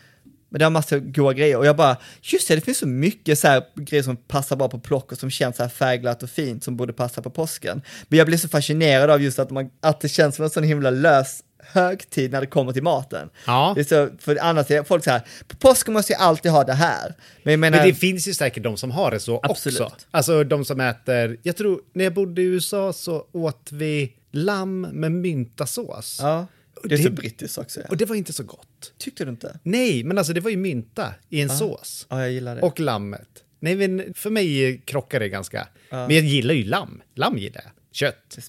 [0.48, 3.38] Men det har massa goda grejer och jag bara, just det, det finns så mycket
[3.38, 6.30] så här grejer som passar bra på plock och som känns så här färgglatt och
[6.30, 7.82] fint som borde passa på påsken.
[8.08, 10.62] Men jag blir så fascinerad av just att, man, att det känns som en sån
[10.62, 13.30] himla lös högtid när det kommer till maten.
[13.46, 13.72] Ja.
[13.74, 16.64] Det är så, för annars är folk så här, på påsken måste jag alltid ha
[16.64, 17.14] det här.
[17.42, 19.80] Men jag menar, Men det finns ju säkert de som har det så Absolut.
[19.80, 20.06] också.
[20.10, 24.80] Alltså de som äter, jag tror när jag bodde i USA så åt vi lamm
[24.80, 26.18] med myntasås.
[26.22, 26.46] ja,
[26.84, 27.80] det är det- så brittiskt också.
[27.80, 27.86] Ja.
[27.88, 28.92] Och det var inte så gott.
[28.98, 29.58] Tyckte du inte?
[29.62, 32.06] Nej, men alltså det var ju mynta i en sås.
[32.10, 32.62] Ja, jag gillar det.
[32.62, 33.28] Och lammet.
[33.60, 35.68] Nej, men för mig krockar det ganska.
[35.90, 37.02] Men jag gillar ju lamm.
[37.14, 37.72] Lamm gillar jag.
[37.92, 38.38] Kött.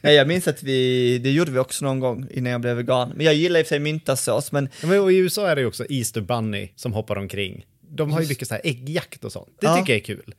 [0.00, 3.12] Nej, jag minns att vi, det gjorde vi också någon gång innan jag blev vegan.
[3.16, 5.60] Men jag gillar i och för sig myntasås, men Ja, Men I USA är det
[5.60, 7.66] ju också Easter Bunny som hoppar omkring.
[7.90, 9.48] De har ju mycket så här äggjakt och sånt.
[9.60, 9.76] Det Ja.
[9.76, 10.34] tycker jag är kul.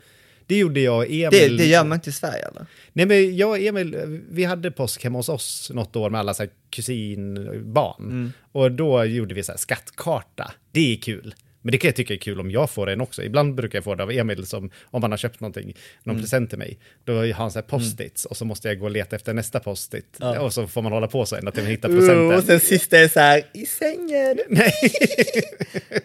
[0.48, 1.58] Det gjorde jag och Emil.
[1.58, 2.66] det, det gör man inte i Sverige eller?
[2.94, 6.34] Nej, men jag och Emil, vi hade påsk hemma hos oss något år med alla
[6.34, 8.04] så här kusinbarn.
[8.04, 8.34] Mm.
[8.52, 10.52] Och då gjorde vi så här skattkarta.
[10.72, 11.36] Det är kul.
[11.68, 13.24] Men det kan jag tycka är kul om jag får en också.
[13.24, 16.24] Ibland brukar jag få det av Emil som om han har köpt någonting, någon Mm.
[16.24, 16.78] present till mig.
[17.06, 19.60] Då har han så här post-its och så måste jag gå och leta efter nästa
[19.60, 20.20] post-it.
[20.40, 22.36] Och så får man hålla på så ända till man hittar Oh, procenten.
[22.36, 24.40] och sen sista är så här, i sängen.
[24.50, 24.72] Nej.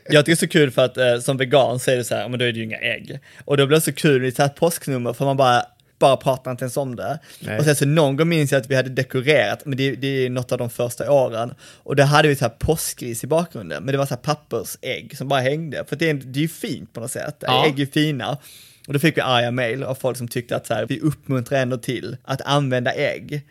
[0.08, 2.14] Jag tycker det är så kul för att eh, som vegan så är det så
[2.14, 3.18] här, men då är det ju inga ägg.
[3.44, 5.62] Och då blir det så kul ett så här påsknummer för man bara,
[6.06, 7.18] bara pratar inte ens om det.
[7.40, 7.58] Nej.
[7.58, 10.30] Och sen så någon gång minns jag att vi hade dekorerat, men det, det är
[10.30, 11.54] något av de första åren.
[11.82, 15.16] Och då hade vi så här påskgris i bakgrunden, men det var så här pappersägg
[15.16, 15.84] som bara hängde.
[15.88, 17.66] För det är, det är ju fint på något sätt, Ja.
[17.66, 18.38] ägg är fina.
[18.86, 21.58] Och då fick vi arga mail av folk som tyckte att så här, vi uppmuntrar
[21.58, 23.42] ändå till att använda ägg.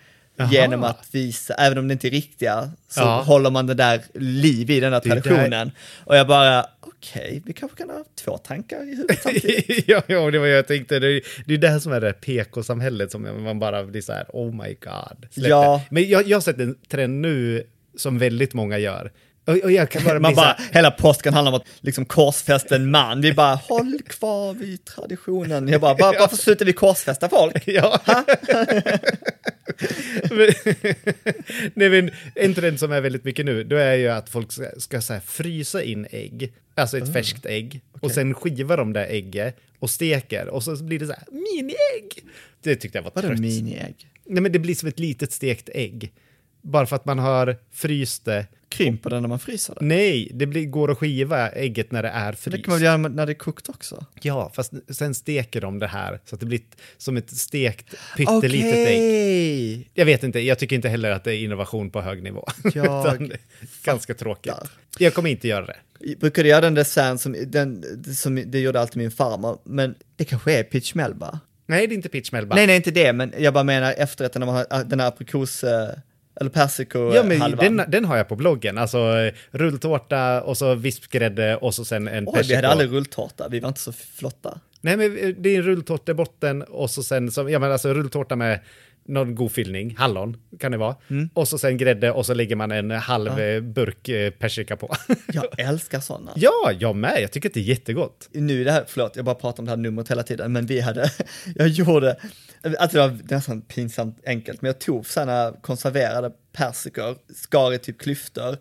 [0.42, 0.50] Jaha.
[0.52, 3.22] Genom att visa, även om det inte är riktiga, så Ja.
[3.22, 5.72] håller man det där liv i den här är där- traditionen.
[6.06, 9.84] Och jag bara, okej, vi kanske kan ha två tankar i huvudet samtidigt.
[9.88, 11.00] ja, ja, det var jag tänkte.
[11.00, 14.14] Det är det är det här som är det PK-samhället som man bara blir så
[14.14, 15.28] här, oh my god.
[15.32, 15.82] Släpp Ja.
[15.90, 15.94] det.
[15.96, 17.64] Men jag, jag har sett en trend nu
[17.98, 19.12] som väldigt många gör.
[19.46, 22.92] Och, och jag kan bara Man bara, hela påsken handlar om att liksom korsfästa en
[22.92, 23.22] man.
[23.22, 25.68] Vi bara, håll kvar vid traditionen.
[25.68, 27.64] Jag bara, bara varför slutar vi korsfästa folk?
[27.68, 28.02] Ja.
[31.74, 34.66] Nej, men en trend som är väldigt mycket nu, då är ju att folk ska,
[34.78, 39.06] ska så här, frysa in ägg, alltså ett färskt ägg, och sen skivar de det
[39.06, 42.26] ägget och steker, och så blir det så här miniägg.
[42.64, 43.40] Det tyckte jag var Vadå trött.
[43.40, 43.96] miniägg?
[44.26, 46.12] Nej, men det blir som ett litet stekt ägg.
[46.62, 48.46] Bara för att man har fryst det.
[48.70, 49.86] Krymper den när man fryser det?
[49.86, 52.66] Nej, det blir, går att skiva ägget när det är Det fryst.
[52.66, 54.06] kan man göra när det är kokt också?
[54.22, 56.62] Ja, fast sen steker de det här så att det blir
[56.98, 58.98] som ett stekt pyttelitet ägg.
[58.98, 59.90] Okej!
[59.94, 62.48] Jag vet inte, jag tycker inte heller att det är innovation på hög nivå.
[62.74, 63.38] Jag det
[63.84, 64.54] ganska tråkigt.
[64.98, 65.78] Jag kommer inte göra det.
[66.00, 67.84] Jag brukade göra den dessern som, den,
[68.16, 71.40] som det gjorde alltid min farmor, men det kanske är pitch melba.
[71.66, 72.56] Nej, det är inte pitch melba.
[72.56, 75.64] Nej, nej, inte det, men jag bara menar efterrätten när man har den här aprikos,
[75.64, 75.90] eh,
[76.42, 78.78] eller persiko Ja, men den, den har jag på bloggen.
[78.78, 82.56] Alltså rulltårta och så vispgrädde och så sen en Oj, vi persiko.
[82.56, 84.60] hade aldrig rulltårta, vi var inte så flotta.
[84.82, 87.72] Nej, men eh, det är en rulltårta i botten och så sen, som, ja men
[87.72, 88.60] alltså rulltårta med
[89.06, 90.96] någon god fyllning, hallon kan det vara.
[91.10, 91.30] Mm.
[91.34, 94.96] Och så sen grädde och så lägger man en halv eh, burk eh, persika på.
[95.34, 96.32] Jag älskar sådana.
[96.36, 97.22] ja, jag med.
[97.22, 98.30] Jag tycker att det är jättegott.
[98.32, 100.66] Nu är det här, förlåt, jag bara pratar om det här numret hela tiden, men
[100.66, 101.12] vi hade,
[101.56, 102.16] jag gjorde,
[102.80, 108.02] alltså det var nästan pinsamt enkelt, men jag tog sådana konserverade persikor, skar i typ
[108.02, 108.58] klyftor,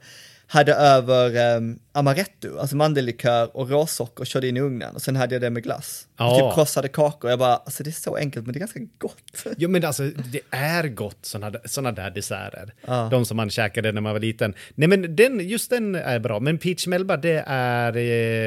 [0.52, 5.34] hade över um, amaretto, alltså mandellikör och råsocker, körde in i ugnen och sen hade
[5.34, 6.08] jag det med glass.
[6.16, 6.30] Ja.
[6.30, 8.80] Och typ krossade kakor, jag bara, alltså det är så enkelt men det är ganska
[8.98, 9.46] gott.
[9.56, 12.74] Ja, men alltså det är gott såna, såna där desserter.
[12.86, 13.08] Ja.
[13.10, 14.54] De som man käkade när man var liten.
[14.74, 16.40] Nej, men den, just den är bra.
[16.40, 17.96] Men peach melba, det är...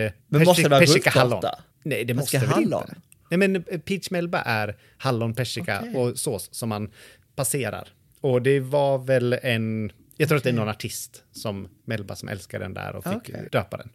[0.06, 1.48] Eh, Men måste det vara persika rulltårta?
[1.48, 1.62] hallon.
[1.84, 2.64] Nej, det måste väl hallon?
[2.64, 2.96] inte.
[3.30, 5.96] Nej, men eh, peach melba är hallon, persika Okej.
[5.96, 6.90] och sås som man
[7.36, 7.88] passerar.
[8.22, 12.30] Och det var väl en Jag tror att det är någon artist som Melba som
[12.30, 13.48] älskar den där och fick Okej.
[13.52, 13.90] döpa den.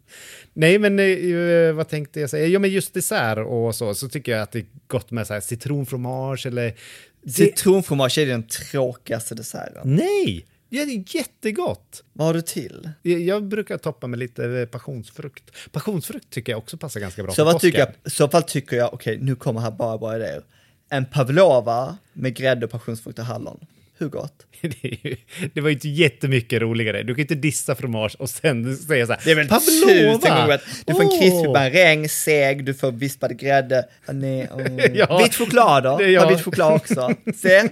[0.53, 2.47] Nej, men eh, vad tänkte jag säga?
[2.47, 5.33] Jo, men just dessert och så, så tycker jag att det är gott med så
[5.33, 6.75] här citronfromage eller...
[7.21, 9.95] Det, Citronfromage är den tråkigaste desserten.
[9.95, 10.45] nej!
[10.71, 12.03] Ja, det är jättegott!
[12.13, 12.89] Vad har du till?
[13.01, 15.51] Jag, jag brukar toppa med lite eh, passionsfrukt.
[15.71, 18.93] Passionsfrukt tycker jag också passar ganska bra Så på tycker jag, så fall tycker jag,
[18.93, 20.43] okej nu kommer här bara bra idéer.
[20.89, 23.59] En pavlova med grädde, passionsfrukt och hallon.
[23.99, 24.45] Hur gott?
[24.61, 27.03] det, ju- var ju inte jättemycket roligare.
[27.03, 29.21] Du kan inte dissa fromage och sen säga så här.
[29.25, 30.17] Det är väl Pavlova!
[30.17, 33.85] tusen gånger att du får en krispig maräng, seg, du får vispad grädde.
[34.05, 34.79] Ah, nej, mm.
[34.95, 35.17] Ja.
[35.23, 35.97] Vit choklad då?
[35.97, 36.23] Det- ja.
[36.23, 37.13] Har vit choklad också?
[37.35, 37.69] Se,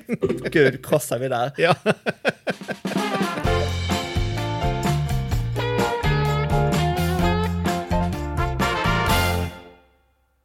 [0.52, 1.52] gud, krossar vi där.
[1.58, 1.76] Ja.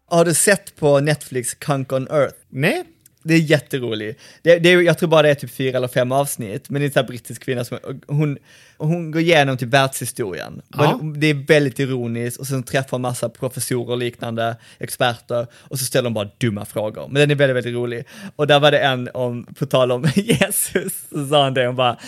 [0.07, 2.37] Har du sett på Netflix Kunk on Earth?
[2.49, 2.85] Nej,
[3.23, 4.21] Det är jätteroligt.
[4.43, 6.87] Det, det, jag tror bara det är typ fyra eller fem avsnitt, men det är
[6.87, 8.39] en sån här brittisk kvinna som, hon,
[8.77, 10.63] hon går igenom till världshistorien.
[10.69, 11.01] Ja.
[11.17, 15.85] Det är väldigt ironiskt och sen träffar hon massa professorer och liknande experter och så
[15.85, 17.09] ställer hon bara dumma frågor.
[17.09, 18.05] Men den är väldigt, väldigt rolig.
[18.37, 21.77] Och där var det en om, på tal om Jesus, så sa han det, hon
[21.77, 21.99] bara,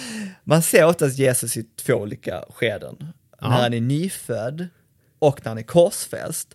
[0.45, 3.13] man ser oftast Jesus i två olika skeden.
[3.41, 4.69] När han är nyfödd
[5.19, 6.55] och när han är korsfäst.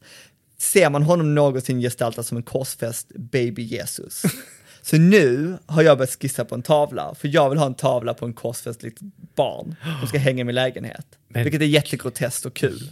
[0.61, 4.21] Ser man honom någonsin gestaltas som en korsfäst baby Jesus?
[4.81, 8.13] Så nu har jag börjat skissa på en tavla, för jag vill ha en tavla
[8.13, 9.01] på en korsfäst litet
[9.35, 11.05] barn som ska hänga i min lägenhet.
[11.27, 12.91] Men- Vilket är jättegroteskt och kul.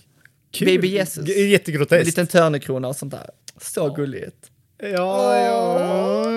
[0.51, 0.65] kul.
[0.67, 1.27] Baby Jesus.
[1.27, 2.05] Med en Jättegroteskt.
[2.05, 3.29] liten törnekrona och sånt där.
[3.61, 4.51] Så gulligt.
[4.79, 6.31] Ja, ja.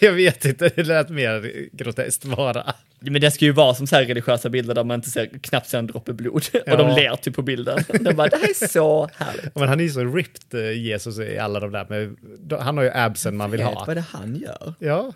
[0.00, 2.74] Jag vet inte, det lät mer groteskt bara.
[3.00, 5.68] Men det ska ju vara som så här religiösa bilder där man inte ser, knappt
[5.68, 6.34] ser en droppe blod.
[6.54, 6.76] Och Ja.
[6.76, 7.78] de ler typ på bilden.
[8.00, 9.54] De bara, det här är så härligt.
[9.54, 11.86] Men han är ju så ripped, eh, Jesus, i alla de där.
[11.88, 12.16] Med,
[12.60, 13.84] han har ju absen man vill ha.
[13.86, 14.74] vad det han gör?
[14.78, 15.12] Ja,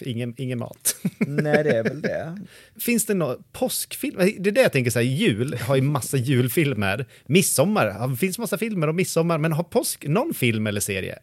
[0.00, 0.96] ingen, ingen mat.
[1.18, 2.38] Nej, det är väl det.
[2.80, 4.16] Finns det någon påskfilm?
[4.38, 7.06] Det är det jag tänker, så här, jul har ju massa julfilmer.
[7.26, 11.18] Midsommar, det finns massa filmer om midsommar, men har påsk någon film eller serie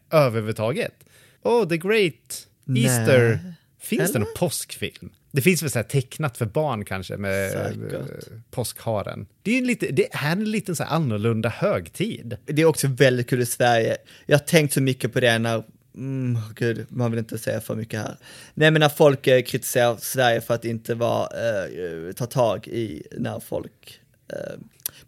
[0.60, 0.94] överhuvudtaget?
[1.42, 3.40] Oh, The Great Easter.
[3.44, 3.52] Nej.
[3.78, 4.18] Finns det Eller?
[4.26, 5.10] någon påskfilm?
[5.32, 7.92] Det finns väl så här tecknat för barn kanske med Säkert.
[7.92, 9.26] eh, påskharen.
[9.42, 12.36] Det är, lite, det är en liten så här annorlunda högtid.
[12.46, 13.96] Det är också väldigt kul i Sverige.
[14.26, 15.64] Jag har tänkt så mycket på det när,
[15.94, 18.16] mm, gud, man vill inte säga för mycket här.
[18.54, 23.02] Nej men när folk eh, kritiserar Sverige för att inte vara, eh, ta tag i
[23.18, 24.00] när folk
[24.34, 24.58] eh,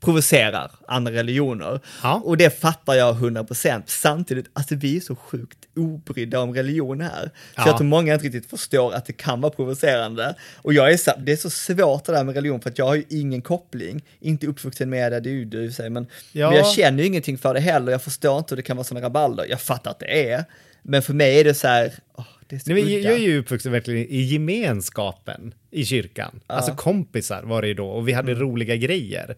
[0.01, 1.81] provocerar andra religioner.
[2.03, 2.23] Ja.
[2.25, 3.83] Och det fattar jag 100%.
[3.87, 7.23] Samtidigt, alltså vi är så sjukt obrydda om religion här.
[7.25, 7.63] Så Ja.
[7.67, 10.35] jag tror många inte riktigt förstår att det kan vara provocerande.
[10.63, 12.87] Och jag är så, det är så svårt det där med religion för att jag
[12.87, 16.49] har ju ingen koppling, inte uppvuxen med det, det är ju du sig, men, Ja.
[16.49, 18.85] men jag känner ju ingenting för det heller, jag förstår inte hur det kan vara
[18.85, 19.47] sådana rabalder.
[19.49, 20.45] Jag fattar att det är,
[20.89, 23.39] men för mig är det så här, åh, det är så Nej, jag, är ju
[23.39, 26.41] uppvuxen verkligen i gemenskapen i kyrkan.
[26.47, 29.37] Alltså kompisar var det ju då och vi hade roliga grejer.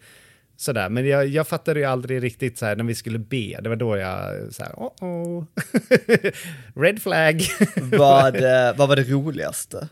[0.57, 3.61] Sådär, men jag, jag fattade ju aldrig riktigt så här när vi skulle be.
[3.61, 5.45] Det var då jag så här, oh oh.
[6.83, 7.43] Red flag.
[7.99, 9.89] vad, eh, vad var det roligaste?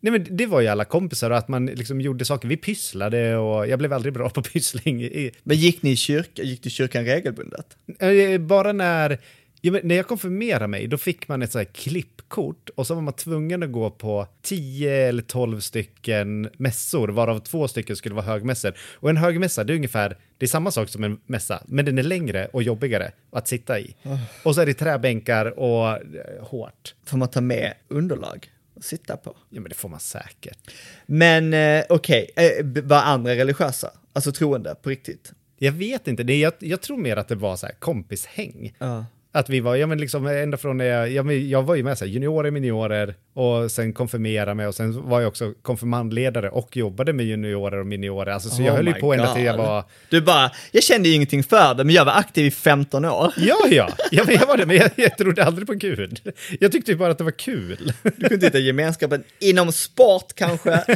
[0.00, 2.48] Nej men det var ju alla kompisar och att man liksom gjorde saker.
[2.48, 5.10] Vi pysslade och jag blev aldrig bra på pyssling.
[5.42, 7.76] Men gick ni i kyrka, gick du i kyrkan regelbundet?
[7.98, 9.18] Eh, Bara när,
[9.60, 12.94] ja, men när jag konfirmerade mig, då fick man ett så här klippkort och så
[12.94, 18.14] var man tvungen att gå på 10 eller 12 stycken mässor, varav två stycken skulle
[18.14, 18.74] vara högmässor.
[18.94, 21.98] Och en högmässa, det är ungefär, det är samma sak som en mässa, men den
[21.98, 23.96] är längre och jobbigare att sitta i.
[24.44, 26.00] Och så är det träbänkar och eh,
[26.40, 26.94] hårt.
[27.06, 29.36] Får man ta med underlag och sitta på?
[29.50, 30.58] Ja, men det får man säkert.
[31.06, 33.90] Men eh, okej, eh, b- var andra religiösa?
[34.12, 35.32] Alltså troende, på riktigt?
[35.58, 38.74] Jag vet inte, det, jag, jag tror mer att det var så här kompishäng.
[38.78, 39.06] Ja.
[39.32, 41.98] Att vi var, ja men liksom ända från när jag, jag, jag var ju med
[41.98, 46.76] så här, juniorer, miniorer och sen konfirmerade mig och sen var jag också konfirmandledare och
[46.76, 48.32] jobbade med juniorer och miniorer.
[48.32, 49.34] Alltså, så jag Oh höll ju på ända God.
[49.34, 52.46] till jag var, Du bara, jag kände ju ingenting för det, men jag var aktiv
[52.46, 53.32] i 15 år.
[53.36, 56.32] ja ja, ja men jag var det, men jag, jag trodde aldrig på Gud.
[56.60, 57.92] Jag tyckte ju bara att det var kul.
[58.16, 60.70] Du kunde hitta gemenskapen inom sport kanske.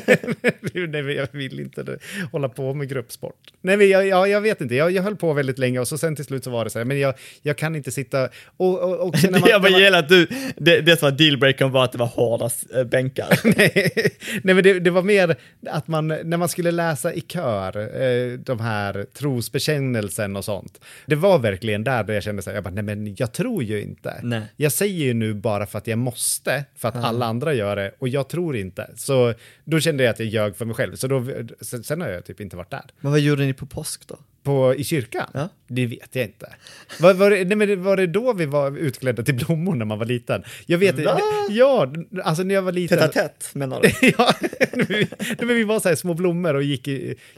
[0.72, 1.98] Nej, men jag vill inte
[2.32, 3.52] hålla på med gruppsport.
[3.60, 5.98] Nej, men jag, jag, jag vet inte, jag, jag höll på väldigt länge och så
[5.98, 8.23] sen till slut så var det så här, men jag, jag kan inte sitta
[8.56, 8.82] och...
[8.82, 11.70] och, och sen när man, jag bara gillar att du, det, det som var dealbreakern
[11.70, 13.40] var att det var hårda eh, bänkar.
[13.56, 13.92] Nej,
[14.42, 18.38] nej men det, det var mer att man, när man skulle läsa i kör, eh,
[18.38, 20.80] de här trosbekännelsen och sånt.
[21.06, 23.62] Det var verkligen där, där jag kände så här, jag bara, nej men jag tror
[23.62, 24.20] ju inte.
[24.22, 24.42] Nej.
[24.56, 27.92] Jag säger ju nu bara för att jag måste, för att alla andra gör det,
[27.98, 28.90] och jag tror inte.
[28.96, 29.34] Så
[29.64, 31.24] då kände jag att jag ljög för mig själv, så då,
[31.60, 32.84] sen, sen har jag typ inte varit där.
[33.00, 34.18] Men vad gjorde ni på påsk då?
[34.44, 35.30] På, I kyrkan?
[35.35, 35.48] Ja.
[35.66, 36.54] Det vet jag inte.
[37.00, 39.98] Var, var, det, nej, men var det då vi var utklädda till blommor när man
[39.98, 40.42] var liten?
[40.66, 41.21] Jag vet Va?
[41.50, 41.92] Ja,
[42.25, 42.98] alltså när jag var liten.
[42.98, 43.88] Tätt tätt menar du?
[44.18, 45.08] ja, nej,
[45.38, 46.88] men vi, var så här små blommor och gick,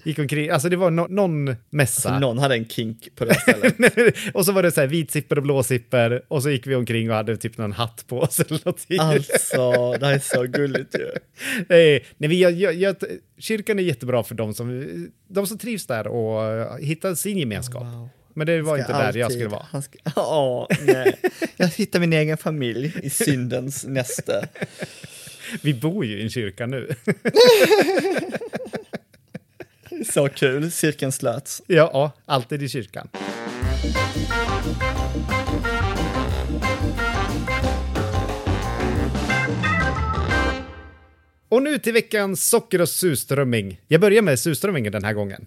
[0.03, 0.51] gick omkring.
[0.51, 2.19] Alltså det var no, någon mässa.
[2.19, 4.17] Någon hade en kink på det stället.
[4.35, 7.17] och så var det så här vitsipper och blåsipper och så gick vi omkring och
[7.17, 8.61] hade typ någon hatt på oss eller.
[8.69, 11.11] Alltså, det här är så gulligt ju.
[11.69, 12.97] Nej, nej, jag, jag, jag,
[13.39, 17.85] kyrkan är jättebra för de som, de som trivs där och hittar sin gemenskap.
[18.35, 19.67] Men det var inte där jag skulle vara.
[19.71, 19.99] Han ska,
[20.87, 21.21] nej.
[21.57, 24.49] Jag hittar min egen familj i syndens näste.
[25.63, 26.95] Vi bor ju i en kyrka nu.
[30.13, 31.63] Så kul, cirkeln slöts.
[31.67, 33.09] ja, ja, alltid i kyrkan.
[41.57, 43.81] Och nu till veckans socker och surströmming.
[43.89, 45.47] Jag börjar med surströmmingen den här gången.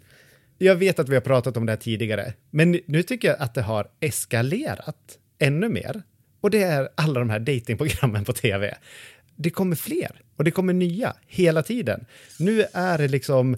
[0.57, 3.53] Jag vet att vi har pratat om det här tidigare, men nu tycker jag att
[3.53, 6.01] det har eskalerat ännu mer.
[6.41, 8.77] Och det är alla de här datingprogrammen på tv.
[9.35, 12.05] Det kommer fler och det kommer nya hela tiden.
[12.39, 13.57] Nu är det liksom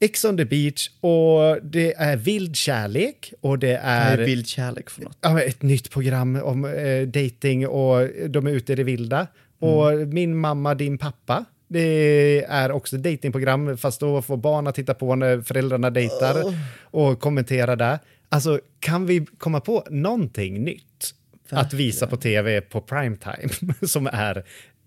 [0.00, 4.46] Ex on the beach och det är vild kärlek och det Det är, är vild
[4.46, 5.18] kärlek för något.
[5.20, 9.26] ja, ett nytt program om eh, dating och de är ute i det vilda.
[9.58, 11.44] Och min mamma, din pappa.
[11.72, 17.76] Det är också datingprogram fast då får barnen titta på när föräldrarna dejtar och kommentera
[17.76, 17.98] där.
[18.28, 21.14] Alltså, kan vi komma på någonting nytt
[21.48, 24.44] att visa på tv på primetime som är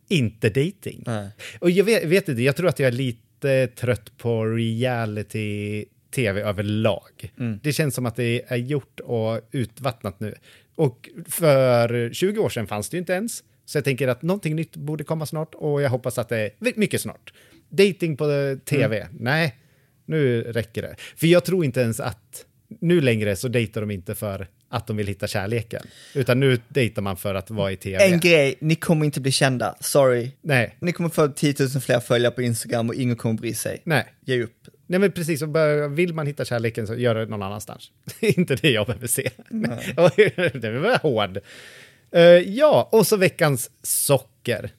[0.09, 1.03] inte dating?
[1.05, 1.29] Nej.
[1.59, 7.33] Och jag vet, vet inte, jag tror att jag är lite trött på reality-tv överlag.
[7.61, 10.35] Det känns som att det är gjort och utvattnat nu.
[10.75, 13.43] Och för 20 år sedan fanns det ju inte ens.
[13.65, 16.51] Så jag tänker att någonting nytt borde komma snart och jag hoppas att det är
[16.75, 17.33] mycket snart.
[17.69, 19.55] Dating på tv, nej,
[20.05, 20.95] nu räcker det.
[21.15, 22.45] För jag tror inte ens att
[22.79, 25.81] nu längre så dejtar de inte för att de vill hitta kärleken,
[26.15, 28.03] utan nu dejtar man för att vara i tv.
[28.05, 30.31] En grej, ni kommer inte bli kända, sorry.
[30.41, 33.81] Nej, Ni kommer få 10 000 fler följare på Instagram och ingen kommer bry sig.
[33.83, 34.05] nej.
[34.25, 34.67] Ge upp.
[34.87, 35.49] Nej men precis, och
[35.99, 37.91] vill man hitta kärleken så gör det någon annanstans.
[38.19, 39.29] inte det jag behöver se.
[40.59, 41.39] det var hård.
[42.15, 44.69] Eh, ja, och så veckans socker.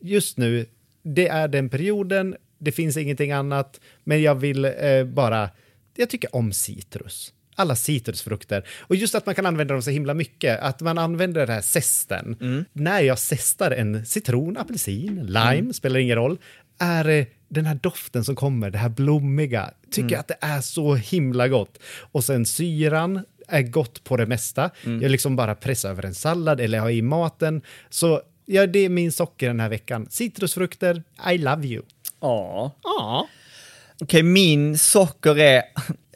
[0.00, 0.66] Just nu,
[1.02, 5.50] det är den perioden, det finns ingenting annat, men jag vill eh, bara,
[5.96, 7.32] jag tycker om citrus.
[7.58, 8.68] Alla citrusfrukter.
[8.80, 11.60] Och just att man kan använda dem så himla mycket, att man använder det här
[11.60, 12.36] zesten.
[12.72, 16.38] När jag zestar en citron, apelsin, lime, spelar ingen roll,
[16.78, 20.60] är eh, den här doften som kommer, det här blommiga, tycker jag att det är
[20.60, 21.78] så himla gott.
[22.12, 24.70] Och sen syran är gott på det mesta.
[24.82, 27.62] Jag liksom bara pressar över en sallad eller har i maten.
[27.90, 30.06] Så ja, det är min socker den här veckan.
[30.10, 31.82] Citrusfrukter, I love you.
[32.20, 32.72] Ja.
[32.82, 33.28] Ja.
[34.00, 35.62] Okej, min socker är,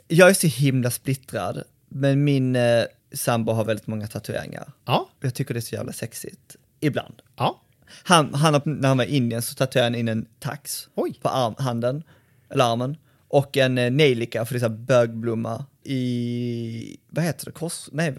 [0.09, 4.72] jag är så himla splittrad, men min eh, sambo har väldigt många tatueringar.
[4.85, 5.09] Ja.
[5.20, 7.22] Jag tycker det är så jävla sexigt, ibland.
[7.37, 7.61] Ja.
[8.03, 11.18] Han, han, när han var i Indien så tatuerade han in en tax Oj.
[11.22, 12.03] på arm, handen,
[12.51, 12.97] eller armen,
[13.28, 18.14] och en eh, nejlika, för det är så bögblomma i, vad heter det, kors, nej,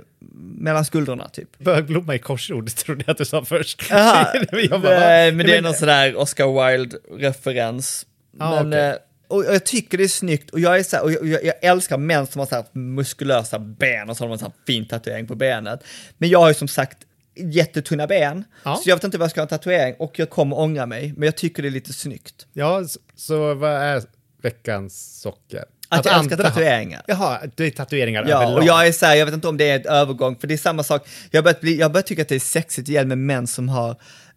[0.57, 1.57] mellan skuldrorna typ.
[1.59, 3.83] Bögblomma i korsord trodde jag att du sa först.
[3.89, 8.05] Jag bara, nej, men det är någon sån där Oscar Wilde-referens.
[8.39, 8.79] Ja, men, okej.
[8.89, 8.95] eh,
[9.27, 11.53] och och jag tycker det är snyggt och jag, är så här, och jag, jag
[11.61, 14.53] älskar män som har så här muskulösa ben och så har de en så här
[14.67, 15.83] fin tatuering på benet.
[16.17, 16.97] Men jag har ju som sagt
[17.35, 18.75] jättetunna ben, Ja.
[18.83, 21.13] så jag vet inte vad jag ska ha en tatuering och jag kommer ångra mig,
[21.17, 22.47] men jag tycker det är lite snyggt.
[22.53, 24.03] Ja, så, så vad är
[24.41, 25.63] veckans socker?
[25.91, 27.01] Att jag älskar tatueringar.
[27.07, 28.57] Jaha, det är tatueringar Ja, överlag.
[28.57, 30.53] och jag är så här, jag vet inte om det är ett övergång, för det
[30.53, 31.07] är samma sak.
[31.31, 33.95] Jag har börjat, bli, jag tycka att det är sexigt igen med män som har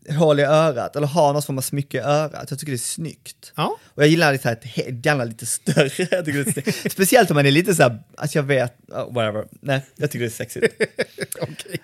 [0.08, 2.46] hål i örat, eller har någon form av smycke i örat.
[2.50, 3.52] Jag tycker det är snyggt.
[3.54, 3.78] Ja.
[3.84, 5.90] Och jag gillar lite, här, gärna lite större.
[6.10, 6.88] Jag tycker det är.
[6.88, 9.44] Speciellt om man är lite så här, att jag vet, oh, whatever.
[9.60, 10.74] Nej, jag tycker det är sexigt.
[11.40, 11.80] Okej.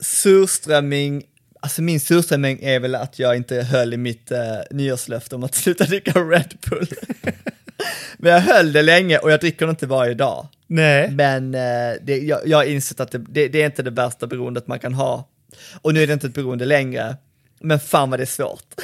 [0.00, 1.22] Surströmming,
[1.60, 4.38] alltså min surströmming är väl att jag inte höll i mitt uh,
[4.70, 6.86] nyårslöfte om att sluta dricka Red Bull.
[8.18, 10.48] Men jag höll det länge och jag dricker det inte varje dag.
[10.66, 11.10] Nej.
[11.10, 14.26] Men eh, det, jag, jag har insett att det, det, det är inte det värsta
[14.26, 15.28] beroendet man kan ha.
[15.82, 17.16] Och nu är det inte ett beroende längre.
[17.60, 18.74] Men fan vad det är svårt.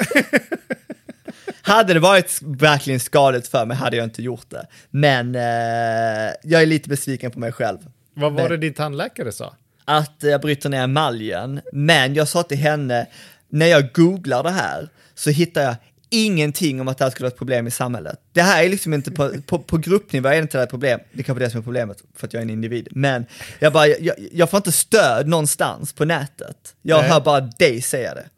[1.63, 4.67] hade det varit verkligen skadligt för mig hade jag inte gjort det.
[4.91, 7.79] Men eh, jag är lite besviken på mig själv.
[8.15, 9.55] Vad var Men- det din tandläkare sa?
[9.85, 11.61] Att jag bryter ner emaljen.
[11.73, 13.07] Men jag sa till henne,
[13.49, 15.75] när jag googlar det här så hittar jag
[16.11, 18.21] ingenting om att det här skulle vara ett problem i samhället.
[18.33, 21.01] Det här är liksom inte på, på, på gruppnivå är det inte ett problem.
[21.13, 22.89] Det kan vara det som är problemet för att jag är en individ.
[22.91, 23.27] Men
[23.59, 26.75] jag bara, jag, jag får inte stöd någonstans på nätet.
[26.83, 27.11] Jag Nej.
[27.11, 28.29] hör bara dig säga det.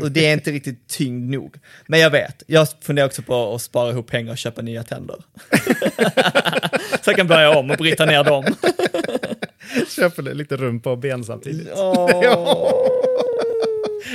[0.00, 1.56] Och det är inte riktigt tyngd nog.
[1.86, 5.16] Men jag vet, jag funderar också på att spara ihop pengar och köpa nya tänder.
[7.02, 8.44] Så jag kan börja om och bryta ner dem.
[9.96, 11.68] Köper lite rumpa och ben samtidigt.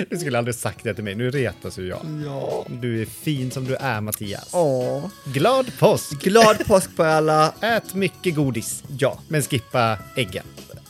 [0.09, 2.23] Du skulle aldrig sagt det till mig, nu retas ju jag.
[2.25, 2.65] Ja.
[2.69, 4.49] Du är fin som du är Mattias.
[4.53, 5.05] Åh.
[5.25, 6.23] Glad påsk!
[6.23, 7.53] Glad påsk på alla.
[7.61, 8.83] Ät mycket godis.
[8.99, 9.19] Ja.
[9.27, 10.43] Men skippa äggen.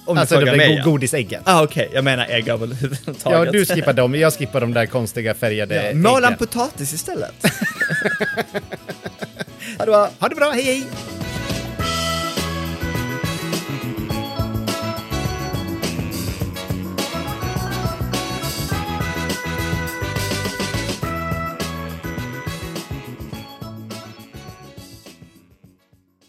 [0.06, 0.84] Om alltså de där ja.
[0.84, 1.42] go- godisäggen.
[1.46, 3.22] Ah, Okej, jag menar ägg överhuvudtaget.
[3.24, 6.02] Ja, du skippar dem, jag skippar de där konstiga färgade Ja, äggen.
[6.02, 7.34] Måla en potatis istället.
[9.78, 10.10] ha det bra.
[10.20, 10.84] Ha det bra, hej hej!